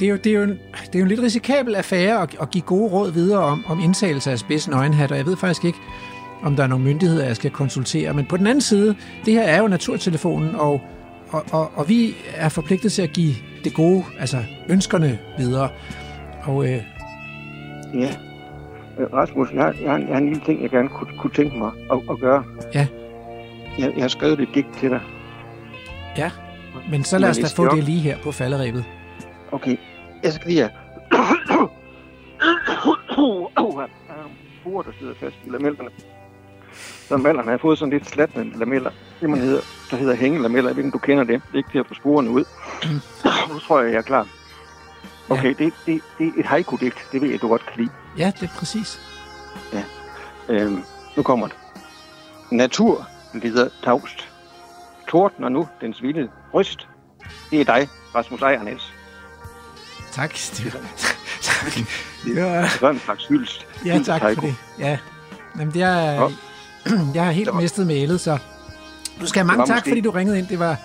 [0.00, 0.50] det er jo, det er jo, en,
[0.86, 3.80] det er jo en lidt risikabel affære at, at give gode råd videre om, om
[3.80, 5.78] indtagelse af spids nøgenhat, og jeg ved faktisk ikke,
[6.42, 8.14] om der er nogle myndigheder, jeg skal konsultere.
[8.14, 10.80] Men på den anden side, det her er jo naturtelefonen, og,
[11.30, 13.34] og, og, og vi er forpligtet til at give
[13.64, 14.36] det gode, altså
[14.68, 15.68] ønskerne videre.
[16.42, 16.82] Og øh,
[17.94, 18.10] Ja.
[18.98, 21.58] Øh, Rasmus, jeg jeg, har, jeg har en lille ting, jeg gerne kunne, kunne tænke
[21.58, 22.44] mig at, at gøre.
[22.74, 22.86] Ja.
[23.78, 25.00] Jeg, jeg har skrevet et digt til dig.
[26.90, 28.84] men så lad os da få det lige her på falderæbet.
[29.56, 29.76] Okay.
[30.22, 30.70] Jeg skal lige have...
[33.18, 34.30] Åh, her er nogle
[34.60, 35.90] sporer, der sidder fast i lamellerne.
[37.08, 38.90] Så har fået sådan lidt slatne lameller.
[39.20, 40.70] Det, man hedder, der hedder hængelameller.
[40.70, 41.42] Jeg ved ikke, du kender det.
[41.46, 42.44] Det er ikke til at få sporene ud.
[43.52, 44.28] nu tror jeg, jeg er klar.
[45.30, 47.08] Okay, det, det, det er et haiku-digt.
[47.12, 47.90] Det ved jeg, du godt kan lide.
[48.18, 49.00] Ja, det er præcis.
[50.48, 50.82] Øhm,
[51.16, 51.56] nu kommer det.
[52.52, 54.28] Natur lider tavst.
[55.08, 56.88] Tordner nu dens vilde bryst.
[57.50, 58.95] Det er dig, Rasmus Ejernes.
[60.22, 60.34] Tak.
[61.42, 61.74] Tak.
[62.24, 63.66] Det var, en slags hyldest.
[63.84, 64.54] ja, tak for det.
[64.78, 64.98] Ja.
[65.58, 66.32] Jamen, det er, Nå.
[67.14, 68.38] jeg har helt var- mistet mailet, så
[69.20, 70.46] du skal have mange tak, måske- fordi du ringede ind.
[70.48, 70.76] Det var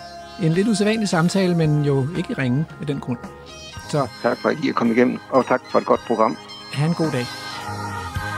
[0.41, 3.17] en lidt usædvanlig samtale, men jo ikke ringe af den grund.
[3.89, 6.37] Så Tak for, at I er kommet igennem, og tak for et godt program.
[6.73, 7.25] have en god dag.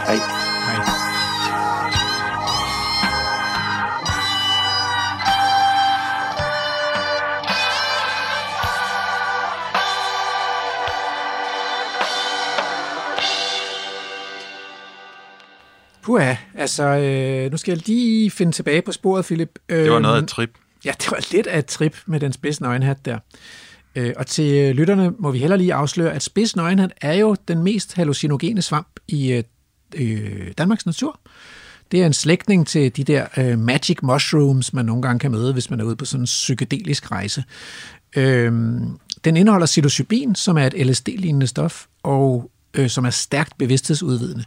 [0.07, 0.42] Hej.
[16.13, 19.59] Puha, altså, øh, nu skal jeg lige finde tilbage på sporet, Philip.
[19.69, 20.49] Det var noget af Øhm, et trip.
[20.85, 23.19] Ja, det var lidt af et trip med den spids nøgenhat der.
[23.95, 27.35] Øh, og til øh, lytterne må vi heller lige afsløre, at spids nøgenhat er jo
[27.47, 29.43] den mest hallucinogene svamp i øh,
[29.95, 31.19] øh, Danmarks natur.
[31.91, 35.53] Det er en slægtning til de der øh, magic mushrooms, man nogle gange kan møde,
[35.53, 37.43] hvis man er ude på sådan en psykedelisk rejse.
[38.15, 38.51] Øh,
[39.23, 44.43] den indeholder psilocybin, som er et LSD-lignende stof, og øh, som er stærkt bevidsthedsudvidende.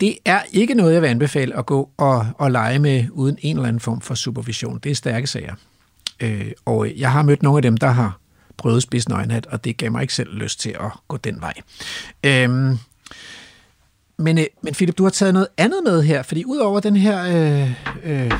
[0.00, 3.56] Det er ikke noget, jeg vil anbefale at gå og, og lege med uden en
[3.56, 4.78] eller anden form for supervision.
[4.78, 5.54] Det er stærke sager.
[6.20, 8.18] Øh, og jeg har mødt nogle af dem, der har
[8.56, 11.52] prøvede spidsen øjenhat, og det gav mig ikke selv lyst til at gå den vej.
[12.24, 12.78] Øhm,
[14.18, 17.22] men, øh, men Philip, du har taget noget andet med her, fordi udover den her
[17.24, 17.72] øh,
[18.04, 18.32] øh,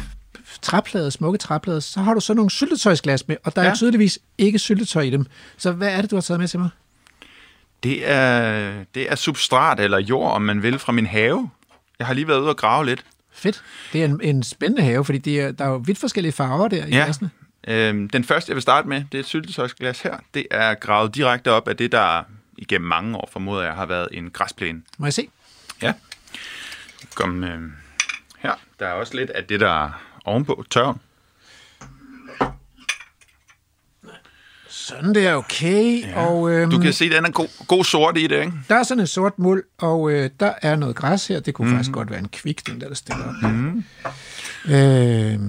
[0.63, 3.63] træplade, smukke træplade, så har du så nogle syltetøjsglas med, og der.
[3.63, 3.71] Ja.
[3.71, 5.27] er tydeligvis ikke syltetøj i dem.
[5.57, 6.69] Så hvad er det, du har taget med til mig?
[7.87, 11.51] Det er, det er substrat eller jord, om man vil, fra min have.
[11.99, 13.05] Jeg har lige været ude og grave lidt.
[13.33, 13.63] Fedt.
[13.93, 16.69] Det er en, en spændende have, fordi det er, der er jo vidt forskellige farver
[16.69, 17.05] der i Ja.
[17.05, 17.31] glasene.
[17.69, 20.17] Øhm, den første, jeg vil starte med, det er et syltetøjsglas her.
[20.35, 22.23] Det er gravet direkte op af det, der
[22.59, 24.83] igennem mange år, formoder jeg, har været en græsplæne.
[24.99, 25.29] Må jeg se?
[25.83, 25.93] Ja.
[27.15, 27.61] Kom øh,
[28.39, 28.53] her.
[28.81, 29.91] Der er også lidt af det, der er
[30.25, 31.01] ovenpå tørven.
[34.87, 36.03] Sådan det er okay.
[36.03, 36.27] Ja.
[36.27, 38.53] Og, øhm, Du kan se, den er god, god sort i det, ikke?
[38.69, 41.41] Der er sådan en sort muld, og øh, der er noget græs her.
[41.41, 41.75] Det kunne mm.
[41.75, 43.51] faktisk godt være en kvik, den der, der stiller op.
[43.51, 43.85] Mm.
[44.69, 45.41] Øh,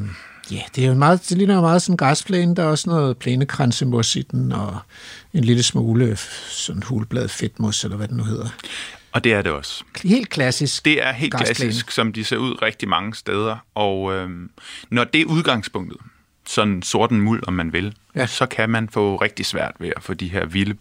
[0.51, 2.55] ja, det er jo meget, det ligner meget som græsplæne.
[2.55, 4.77] Der er også noget plænekransemos i den, og
[5.33, 6.17] en lille smule
[6.49, 8.47] sådan hulblad fedtmos, eller hvad det nu hedder.
[9.11, 9.83] Og det er det også.
[10.03, 10.85] Helt klassisk.
[10.85, 11.55] Det er helt Græsplæne.
[11.55, 13.57] klassisk, som de ser ud rigtig mange steder.
[13.75, 14.49] Og øhm,
[14.89, 15.97] når det er udgangspunktet,
[16.47, 18.27] sådan sorten muld, om man vil, Ja.
[18.27, 20.77] så kan man få rigtig svært ved at få de her vilde,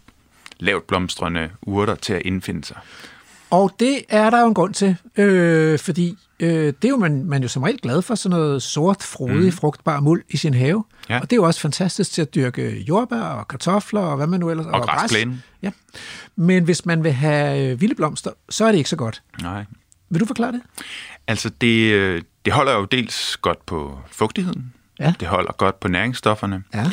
[0.59, 2.77] lavt blomstrende urter til at indfinde sig.
[3.49, 7.23] Og det er der jo en grund til, øh, fordi øh, det er jo man,
[7.25, 9.51] man er jo som regel glad for sådan noget sort, frodig, mm.
[9.51, 10.83] frugtbar muld i sin have.
[11.09, 11.15] Ja.
[11.19, 14.39] Og det er jo også fantastisk til at dyrke jordbær og kartofler og hvad man
[14.39, 14.65] nu ellers...
[14.65, 15.41] Og græsplæne.
[15.61, 15.71] Ja.
[16.35, 19.21] Men hvis man vil have øh, vilde blomster, så er det ikke så godt.
[19.41, 19.65] Nej.
[20.09, 20.61] Vil du forklare det?
[21.27, 24.73] Altså, det, øh, det holder jo dels godt på fugtigheden.
[24.99, 25.13] Ja.
[25.19, 26.63] Det holder godt på næringsstofferne.
[26.73, 26.85] Ja.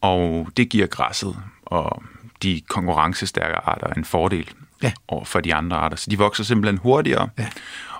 [0.00, 1.36] Og det giver græsset
[1.66, 2.02] og
[2.42, 4.50] de konkurrencestærke arter en fordel
[4.82, 4.92] Ja.
[5.08, 5.96] over for de andre arter.
[5.96, 7.46] Så de vokser simpelthen hurtigere, Ja.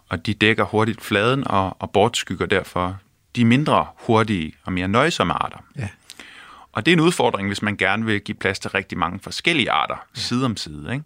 [0.08, 2.96] og de dækker hurtigt fladen og, og bortskygger derfor
[3.36, 5.58] de mindre hurtige og mere nøjsomme arter.
[5.78, 5.88] Ja.
[6.76, 9.70] Og det er en udfordring, hvis man gerne vil give plads til rigtig mange forskellige
[9.70, 10.20] arter, ja.
[10.20, 10.92] side om side.
[10.92, 11.04] Ikke?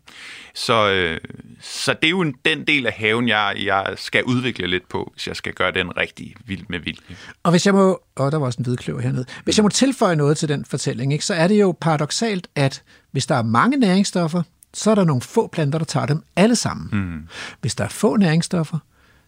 [0.55, 1.21] Så, øh,
[1.61, 5.11] så det er jo en, den del af haven, jeg, jeg skal udvikle lidt på,
[5.15, 7.17] hvis jeg skal gøre den rigtig vild med vilje.
[7.43, 8.03] Og hvis jeg må...
[8.17, 9.25] Åh, der var også en hvidkløver hernede.
[9.45, 12.83] Hvis jeg må tilføje noget til den fortælling, ikke, så er det jo paradoxalt, at
[13.11, 14.43] hvis der er mange næringsstoffer,
[14.75, 16.89] så er der nogle få planter, der tager dem alle sammen.
[16.93, 17.29] Mm.
[17.61, 18.79] Hvis der er få næringsstoffer,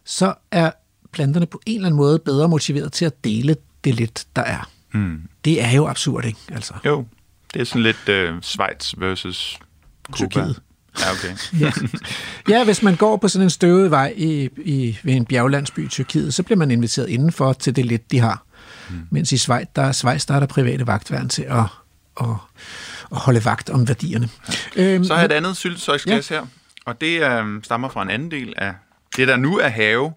[0.04, 0.70] så er
[1.12, 4.70] planterne på en eller anden måde bedre motiveret til at dele det lidt, der er.
[4.92, 5.22] Mm.
[5.44, 6.38] Det er jo absurd, ikke?
[6.52, 6.74] Altså.
[6.84, 7.06] Jo,
[7.54, 9.58] det er sådan lidt øh, Schweiz versus
[10.10, 10.16] Cuba.
[10.16, 10.60] Tyrkiet.
[11.00, 11.36] Ja, okay.
[11.60, 11.72] Ja.
[12.48, 15.88] ja, hvis man går på sådan en støvet vej i, i, ved en bjerglandsby i
[15.88, 18.44] Tyrkiet, så bliver man inviteret indenfor til det lidt, de har.
[18.90, 19.06] Mm.
[19.10, 21.58] Mens i Schweiz, der, Schweiz, der er der private vagtværn til at,
[22.20, 22.26] at,
[23.12, 24.28] at holde vagt om værdierne.
[24.76, 24.82] Ja.
[24.94, 26.36] Øhm, Så har jeg et andet syltetøjsglas ja.
[26.36, 26.46] her,
[26.84, 28.74] og det øh, stammer fra en anden del af
[29.16, 30.12] det, der nu er have.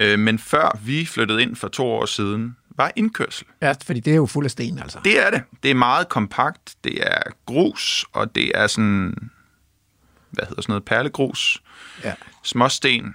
[0.00, 3.46] Øh, men før vi flyttede ind for to år siden, var indkørsel.
[3.62, 4.98] Ja, fordi det er jo fuld af sten, altså.
[5.04, 5.42] Det er det.
[5.62, 6.74] Det er meget kompakt.
[6.84, 9.14] Det er grus, og det er sådan,
[10.30, 11.62] hvad hedder sådan noget, perlegrus,
[12.04, 12.12] Ja.
[12.42, 13.14] småsten.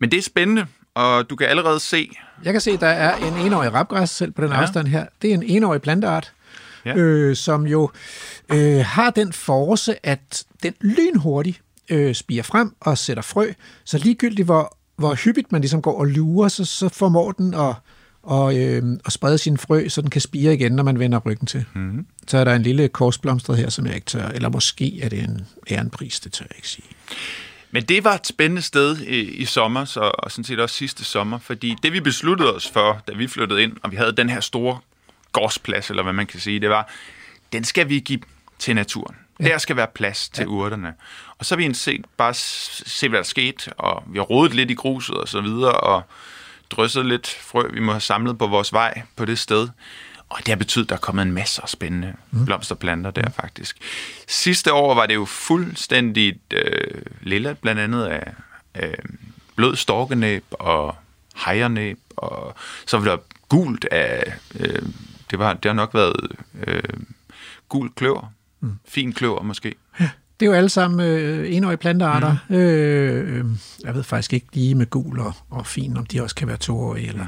[0.00, 2.10] Men det er spændende, og du kan allerede se,
[2.44, 4.56] Jeg kan se, der er en enårig rapgræs selv på den ja.
[4.56, 5.06] Afstand her.
[5.22, 6.32] Det er en enårig planteart.
[6.84, 6.94] Ja.
[6.96, 7.90] øh, som jo
[8.52, 13.52] øh, har den force, at den lynhurtigt øh, spiger frem og sætter frø.
[13.84, 17.74] Så ligegyldigt hvor, hvor hyppigt man ligesom går og lurer, så, så formår den at,
[18.22, 21.46] og, øh, at sprede sin frø, så den kan spire igen, når man vender ryggen
[21.46, 21.64] til.
[21.74, 22.06] Mm-hmm.
[22.26, 25.18] Så er der en lille korsblomstret her, som jeg ikke tør, eller måske er det
[25.18, 26.86] en ærenpris, det tør jeg ikke sige.
[27.70, 31.04] Men det var et spændende sted i, i sommer, så, og sådan set også sidste
[31.04, 34.30] sommer, fordi det vi besluttede os for, da vi flyttede ind, og vi havde den
[34.30, 34.78] her store
[35.32, 36.90] gårdsplads, eller hvad man kan sige, det var,
[37.52, 38.20] den skal vi give
[38.58, 39.16] til naturen.
[39.40, 39.44] Ja.
[39.44, 40.48] Der skal være plads til ja.
[40.48, 40.94] urterne.
[41.38, 44.70] Og så har vi set, bare se, hvad der skete, og vi har rodet lidt
[44.70, 46.02] i gruset og så videre, og
[46.70, 49.68] drysset lidt frø, vi må have samlet på vores vej på det sted.
[50.28, 52.44] Og det har betydet, at der er kommet en masse spændende mm.
[52.44, 53.76] blomsterplanter der faktisk.
[54.28, 58.32] Sidste år var det jo fuldstændig øh, lilla, blandt andet af
[58.82, 58.94] øh,
[59.56, 60.96] blød storkenæb og
[61.44, 62.54] hejernæb, og
[62.86, 63.16] så var der
[63.48, 64.82] gult af, øh,
[65.30, 66.32] det, var, det har nok været
[66.66, 66.82] øh,
[67.68, 68.78] gul kløver, mm.
[68.88, 69.74] fin kløver måske.
[70.40, 72.36] Det er jo alle sammen øh, enårige plantearter.
[72.48, 72.54] Mm.
[72.54, 73.44] Øh,
[73.84, 76.56] jeg ved faktisk ikke lige med gul og, og fin, om de også kan være
[76.56, 77.08] toårige.
[77.08, 77.26] Eller.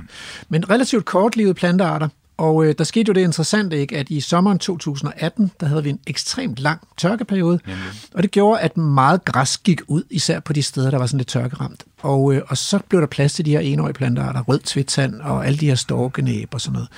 [0.49, 2.09] Men relativt kortlivede plantearter.
[2.41, 5.91] Og øh, der skete jo det interessante, ikke, at i sommeren 2018, der havde vi
[5.91, 7.61] en ekstremt lang tørkeperiode.
[7.67, 7.85] Jamen.
[8.15, 11.19] Og det gjorde, at meget græs gik ud, især på de steder, der var sådan
[11.19, 11.85] lidt tørkeramt.
[12.03, 15.47] Og, øh, og så blev der plads til de her enårige plantearter, rød tvitand og
[15.47, 16.89] alle de her storkenæb og sådan noget.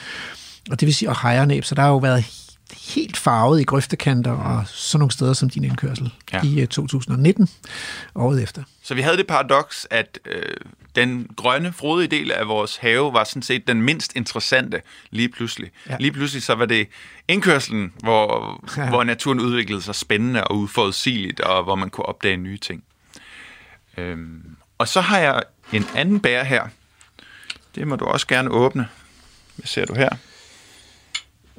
[0.71, 2.25] Og det vil sige, og hejernæb, så der har jo været
[2.73, 6.41] helt farvet i grøftekanter og sådan nogle steder som din indkørsel ja.
[6.45, 7.49] I øh, 2019,
[8.15, 8.63] året efter.
[8.83, 10.43] Så vi havde det paradoks, at øh,
[10.97, 15.71] den grønne, frodige del af vores have var sådan set den mindst interessante lige pludselig.
[15.89, 15.97] Ja.
[16.01, 16.89] Lige pludselig så var det
[17.29, 18.83] indkørselen, hvor, Ja.
[18.83, 18.89] ja.
[18.89, 22.85] hvor naturen udviklede sig spændende og uforudsigeligt, og hvor man kunne opdage nye ting.
[23.97, 24.43] Øhm,
[24.79, 25.43] og så har jeg
[25.73, 26.63] en anden bær her.
[27.75, 28.89] Det må du også gerne åbne.
[29.57, 30.09] Hvad ser du her?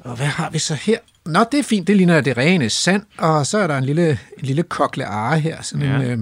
[0.04, 0.98] Og hvad har vi så her?
[1.26, 1.86] Nå, det er fint.
[1.88, 3.02] Det ligner det rene sand.
[3.18, 5.62] Og så er der en lille, en lille kokleare her.
[5.62, 5.94] Sådan Ja.
[5.96, 6.18] en, øh,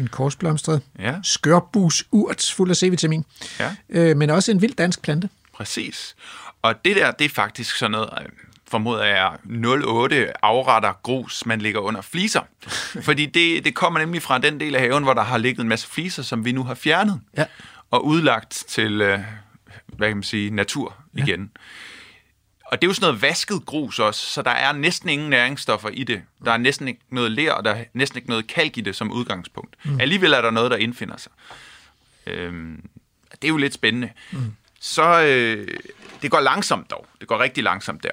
[0.00, 1.14] en korsblomstret Ja.
[1.22, 3.24] skørbus urt fuld af C-vitamin.
[3.60, 3.70] Ja.
[3.88, 5.28] Øh, men også en vild dansk plante.
[5.54, 6.16] Præcis.
[6.62, 8.26] Og det der, det er faktisk sådan noget, øh,
[8.70, 12.40] formoder jeg, 08 afretter grus, man ligger under fliser.
[13.08, 15.68] Fordi det, det kommer nemlig fra den del af haven, hvor der har ligget en
[15.68, 17.20] masse fliser, som vi nu har fjernet.
[17.36, 17.44] Ja.
[17.90, 19.18] Og udlagt til, øh,
[19.86, 21.50] hvad kan man sige, natur igen.
[22.74, 25.88] Og det er jo sådan noget vasket grus også, så der er næsten ingen næringsstoffer
[25.88, 26.22] i det.
[26.44, 28.96] Der er næsten ikke noget ler, og der er næsten ikke noget kalk i det
[28.96, 29.76] som udgangspunkt.
[29.84, 30.00] Mm.
[30.00, 31.32] Alligevel er der noget, der indfinder sig.
[32.26, 32.88] Øhm,
[33.32, 34.10] det er jo lidt spændende.
[34.30, 34.54] Mm.
[34.80, 35.68] Så øh,
[36.22, 37.06] det går langsomt dog.
[37.20, 38.10] Det går rigtig langsomt der.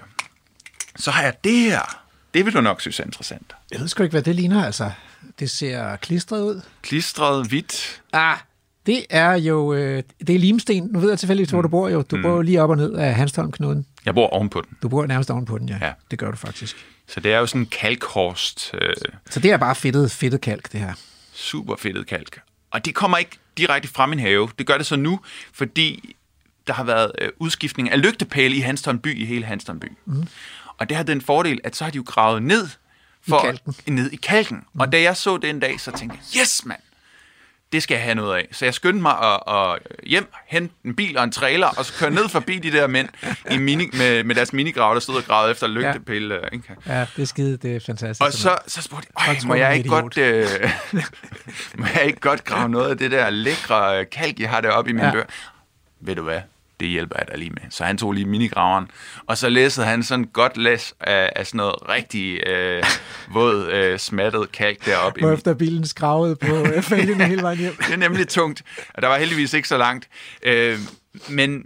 [0.95, 2.03] Så har jeg det her.
[2.33, 3.53] Det vil du nok synes er interessant.
[3.71, 4.65] Jeg ved sgu ikke, hvad det ligner.
[4.65, 4.91] Altså,
[5.39, 6.61] det ser klistret ud.
[6.81, 8.01] Klistret hvidt.
[8.13, 8.37] Ah,
[8.85, 10.89] det er jo øh, det er limsten.
[10.91, 12.01] Nu ved jeg tilfældigvis, hvor du bor jo.
[12.01, 12.21] Du mm.
[12.21, 13.85] bor lige op og ned af Hanstholm-knuden.
[14.05, 14.77] Jeg bor ovenpå den.
[14.83, 15.77] Du bor nærmest ovenpå den, ja.
[15.81, 15.93] Ja.
[16.11, 16.75] Det gør du faktisk.
[17.07, 18.71] Så det er jo sådan en kalkhorst.
[18.73, 18.93] Øh,
[19.29, 20.93] Så det er bare fedtet, fedtet kalk, det her.
[21.33, 22.41] super fedtet kalk.
[22.71, 24.49] Og det kommer ikke direkte fra min have.
[24.59, 25.19] Det gør det så nu,
[25.53, 26.15] fordi
[26.67, 29.91] der har været øh, udskiftning af lygtepæle i Hanstholm by, i hele Hanstholm by.
[30.05, 30.27] Mm.
[30.77, 32.67] Og det har den fordel, at så har de jo gravet ned
[33.27, 33.75] for, kalken.
[33.95, 34.57] ned i kalken.
[34.73, 34.79] Mm.
[34.79, 36.79] Og da jeg så den dag, så tænkte jeg, yes mand,
[37.71, 38.47] det skal jeg have noget af.
[38.51, 41.93] Så jeg skyndte mig at, at hjem, hente en bil og en trailer, og så
[41.99, 43.09] køre ned forbi de der mænd
[43.51, 46.35] i mini, med, med deres minigrav, der stod og gravede efter lygtepæle.
[46.35, 46.39] Ja.
[46.51, 46.75] Ikke?
[46.87, 48.21] Ja, det er skide, det er fantastisk.
[48.21, 50.47] Og så, så spurgte jeg, Folk "Øj, tror, må jeg, ikke idiot." godt, øh,
[51.79, 54.89] må jeg ikke godt grave noget af det der lækre øh, kalk, jeg har deroppe
[54.89, 55.11] i min ja.
[55.11, 55.23] dør?
[56.01, 56.39] Ved du hvad?
[56.81, 57.61] Det hjælper jeg dig lige med.
[57.69, 58.87] Så han tog lige minigraveren,
[59.25, 62.83] og så læste han sådan godt læs af, af sådan noget rigtig øh,
[63.33, 65.19] våd, øh, smattet kalk deroppe.
[65.19, 67.75] i min- Hvorefter bilen skravede på øh, fælgene hele vejen hjem.
[67.87, 68.63] det er nemlig tungt,
[68.93, 70.09] og der var heldigvis ikke så langt.
[70.43, 70.77] Øh,
[71.29, 71.65] men,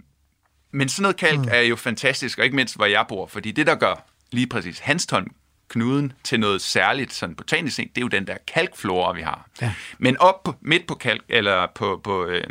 [0.72, 1.48] men sådan noget kalk mm.
[1.50, 4.78] er jo fantastisk, og ikke mindst, hvor jeg bor, fordi det, der gør lige præcis
[4.78, 5.26] Hanstholm
[5.68, 9.48] knuden til noget særligt sådan botanisk set, det er jo den der kalkflora, vi har.
[9.62, 9.72] Ja.
[9.98, 12.44] Men op midt på kalk, eller på, på øh,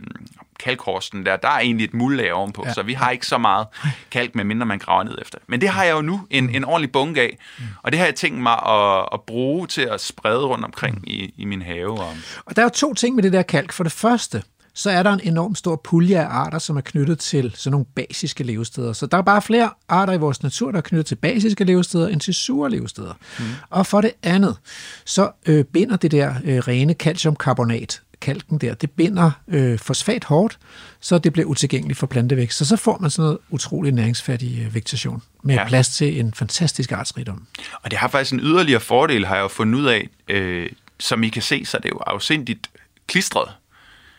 [0.60, 2.74] kalkhorsten der, der er egentlig et muldlag ovenpå, Ja.
[2.74, 3.68] så vi har ikke så meget
[4.12, 5.38] kalk, medmindre man graver ned efter.
[5.48, 7.38] Men det har jeg jo nu en, en ordentlig bunke af,
[7.84, 11.34] og det har jeg tænkt mig at, at bruge til at sprede rundt omkring i,
[11.38, 11.92] i min have.
[12.00, 12.14] Og,
[12.46, 13.72] Og der er jo to ting med det der kalk.
[13.74, 14.44] For det første,
[14.78, 17.86] så er der en enorm stor pulje af arter, som er knyttet til sådan nogle
[17.96, 18.94] basiske levesteder.
[18.94, 22.08] Så der er bare flere arter i vores natur, der er knyttet til basiske levesteder,
[22.08, 23.14] end til sure levesteder.
[23.40, 23.46] Mm.
[23.70, 24.58] Og for det andet,
[25.06, 30.60] så øh, binder det der øh, rene calciumkarbonat, kalken der, det binder øh, fosfat hårdt,
[31.00, 32.58] så det bliver utilgængeligt for plantevækst.
[32.58, 35.68] Så så får man sådan noget utrolig næringsfattig øh, vegetation, med ja.
[35.68, 37.48] Plads til en fantastisk artsrigdom.
[37.84, 40.10] Og det har faktisk en yderligere fordel, har jeg jo fundet ud af.
[40.28, 42.70] Øh, som I kan se, så er det jo afsindigt
[43.08, 43.52] klistret.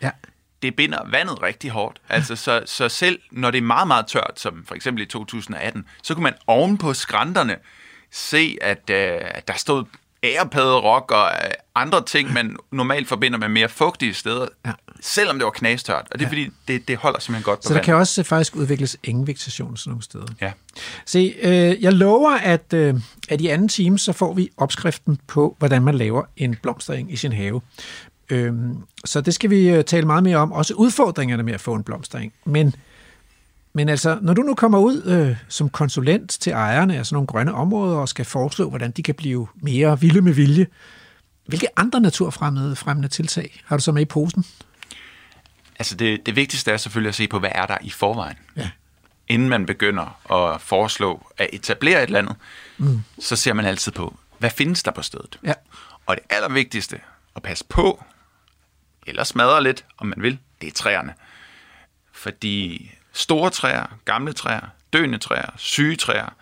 [0.03, 0.11] Ja.
[0.63, 2.01] Det binder vandet rigtig hårdt.
[2.09, 5.85] Altså, så, så selv når det er meget, meget tørt, som for eksempel i 2018,
[6.03, 7.57] så kunne man oven på skrænterne
[8.11, 9.85] se, at øh, at der stod
[10.27, 14.69] ærepadderok og øh, andre ting, man normalt forbinder med mere fugtige steder, Ja.
[14.71, 14.75] ja.
[15.01, 16.07] selvom det var knastørt.
[16.11, 17.85] Og det er fordi, det, det holder simpelthen godt på Så der vandet.
[17.85, 20.27] kan også øh, faktisk udvikles engevegetation sådan nogle steder.
[20.41, 20.53] Ja.
[21.07, 22.95] Se, øh, jeg lover, at, øh,
[23.29, 27.17] at i anden time, så får vi opskriften på, hvordan man laver en blomstereng i
[27.17, 27.61] sin have.
[28.31, 30.53] Øhm, så det skal vi øh, tale meget mere om.
[30.53, 32.33] Også udfordringerne med at få en blomstereng.
[32.45, 32.75] Men,
[33.77, 37.27] men altså, når du nu kommer ud øh, som konsulent til ejerne af sådan nogle
[37.27, 40.67] grønne områder og skal foreslå, hvordan de kan blive mere vilde med vilje,
[41.47, 44.45] hvilke andre naturfremmede fremmende tiltag har du så med i posen?
[45.79, 48.37] Altså det, det vigtigste er selvfølgelig at se på, hvad er der i forvejen.
[48.57, 48.71] Ja.
[49.29, 52.37] Inden man begynder at foreslå at etablere et eller andet,
[52.79, 53.03] mm.
[53.19, 55.39] så ser man altid på, hvad findes der på stedet.
[55.45, 55.53] Ja.
[56.07, 57.01] Og det allervigtigste
[57.37, 58.05] at passe på,
[59.07, 61.15] eller smadre lidt, om man vil, det er træerne.
[62.13, 64.61] Fordi store træer, gamle træer,
[64.93, 66.35] døende træer, syge træer,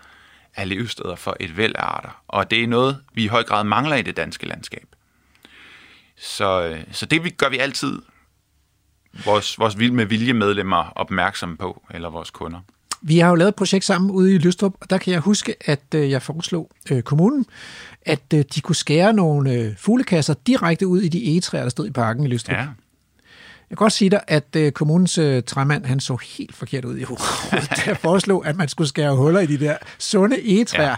[0.55, 2.23] er levesteder for et væld af arter.
[2.29, 4.87] Og det er noget, vi i høj grad mangler i det danske landskab.
[6.19, 8.03] Så, øh, så det vi- gør vi altid
[9.25, 12.61] vores, vores vild med vilje medlemmer opmærksomme på, eller vores kunder.
[13.03, 15.55] Vi har jo lavet et projekt sammen ude i Lystrup, og der kan jeg huske,
[15.65, 17.47] at øh, jeg foreslog øh, kommunen,
[18.03, 21.87] at øh, de kunne skære nogle øh, fuglekasser direkte ud i de egetræer, der stod
[21.87, 22.57] i parken i Lystrup.
[22.57, 22.67] Ja,
[23.77, 27.03] kan godt sige dig, at øh, kommunens øh, træmand, han så helt forkert ud i
[27.03, 27.27] hovedet,
[27.77, 30.89] da jeg foreslog, at man skulle skære huller i de der sunde egetræer.
[30.89, 30.97] Ja.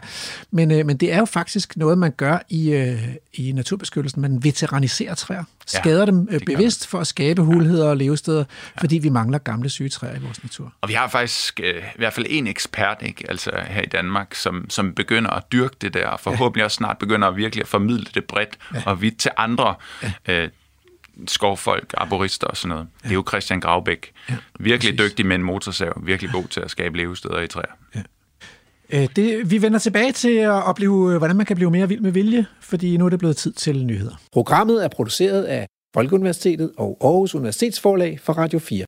[0.50, 3.02] Men, øh, men det er jo faktisk noget, man gør i, øh,
[3.34, 4.22] i naturbeskyttelsen.
[4.22, 8.44] Man veteraniserer træer, skader ja, dem øh, bevidst for at skabe hulheder og levesteder,
[8.76, 8.80] ja.
[8.80, 10.72] fordi vi mangler gamle syge træer i vores natur.
[10.80, 14.34] Og vi har faktisk øh, i hvert fald en ekspert ikke, altså her i Danmark,
[14.34, 16.64] som, som begynder at dyrke det der, og forhåbentlig ja.
[16.64, 18.82] også snart begynder at virkelig at formidle det bredt ja.
[18.86, 20.12] og vidt til andre ja.
[20.28, 20.48] øh,
[21.28, 22.86] skovfolk, arborister og sådan noget.
[23.04, 23.08] Ja.
[23.08, 24.12] Det er jo Christian Gravbæk.
[24.28, 25.10] Ja, virkelig præcis.
[25.10, 27.72] dygtig med en motorsav, virkelig god til at skabe levesteder i træer.
[27.94, 28.02] Ja.
[28.90, 32.10] Øh, det, vi vender tilbage til at opleve, hvordan man kan blive mere vild med
[32.10, 34.14] vilje, fordi nu er det blevet tid til nyheder.
[34.32, 38.84] Programmet er produceret af Folkeuniversitetet og Aarhus Universitetsforlag for Radio 4.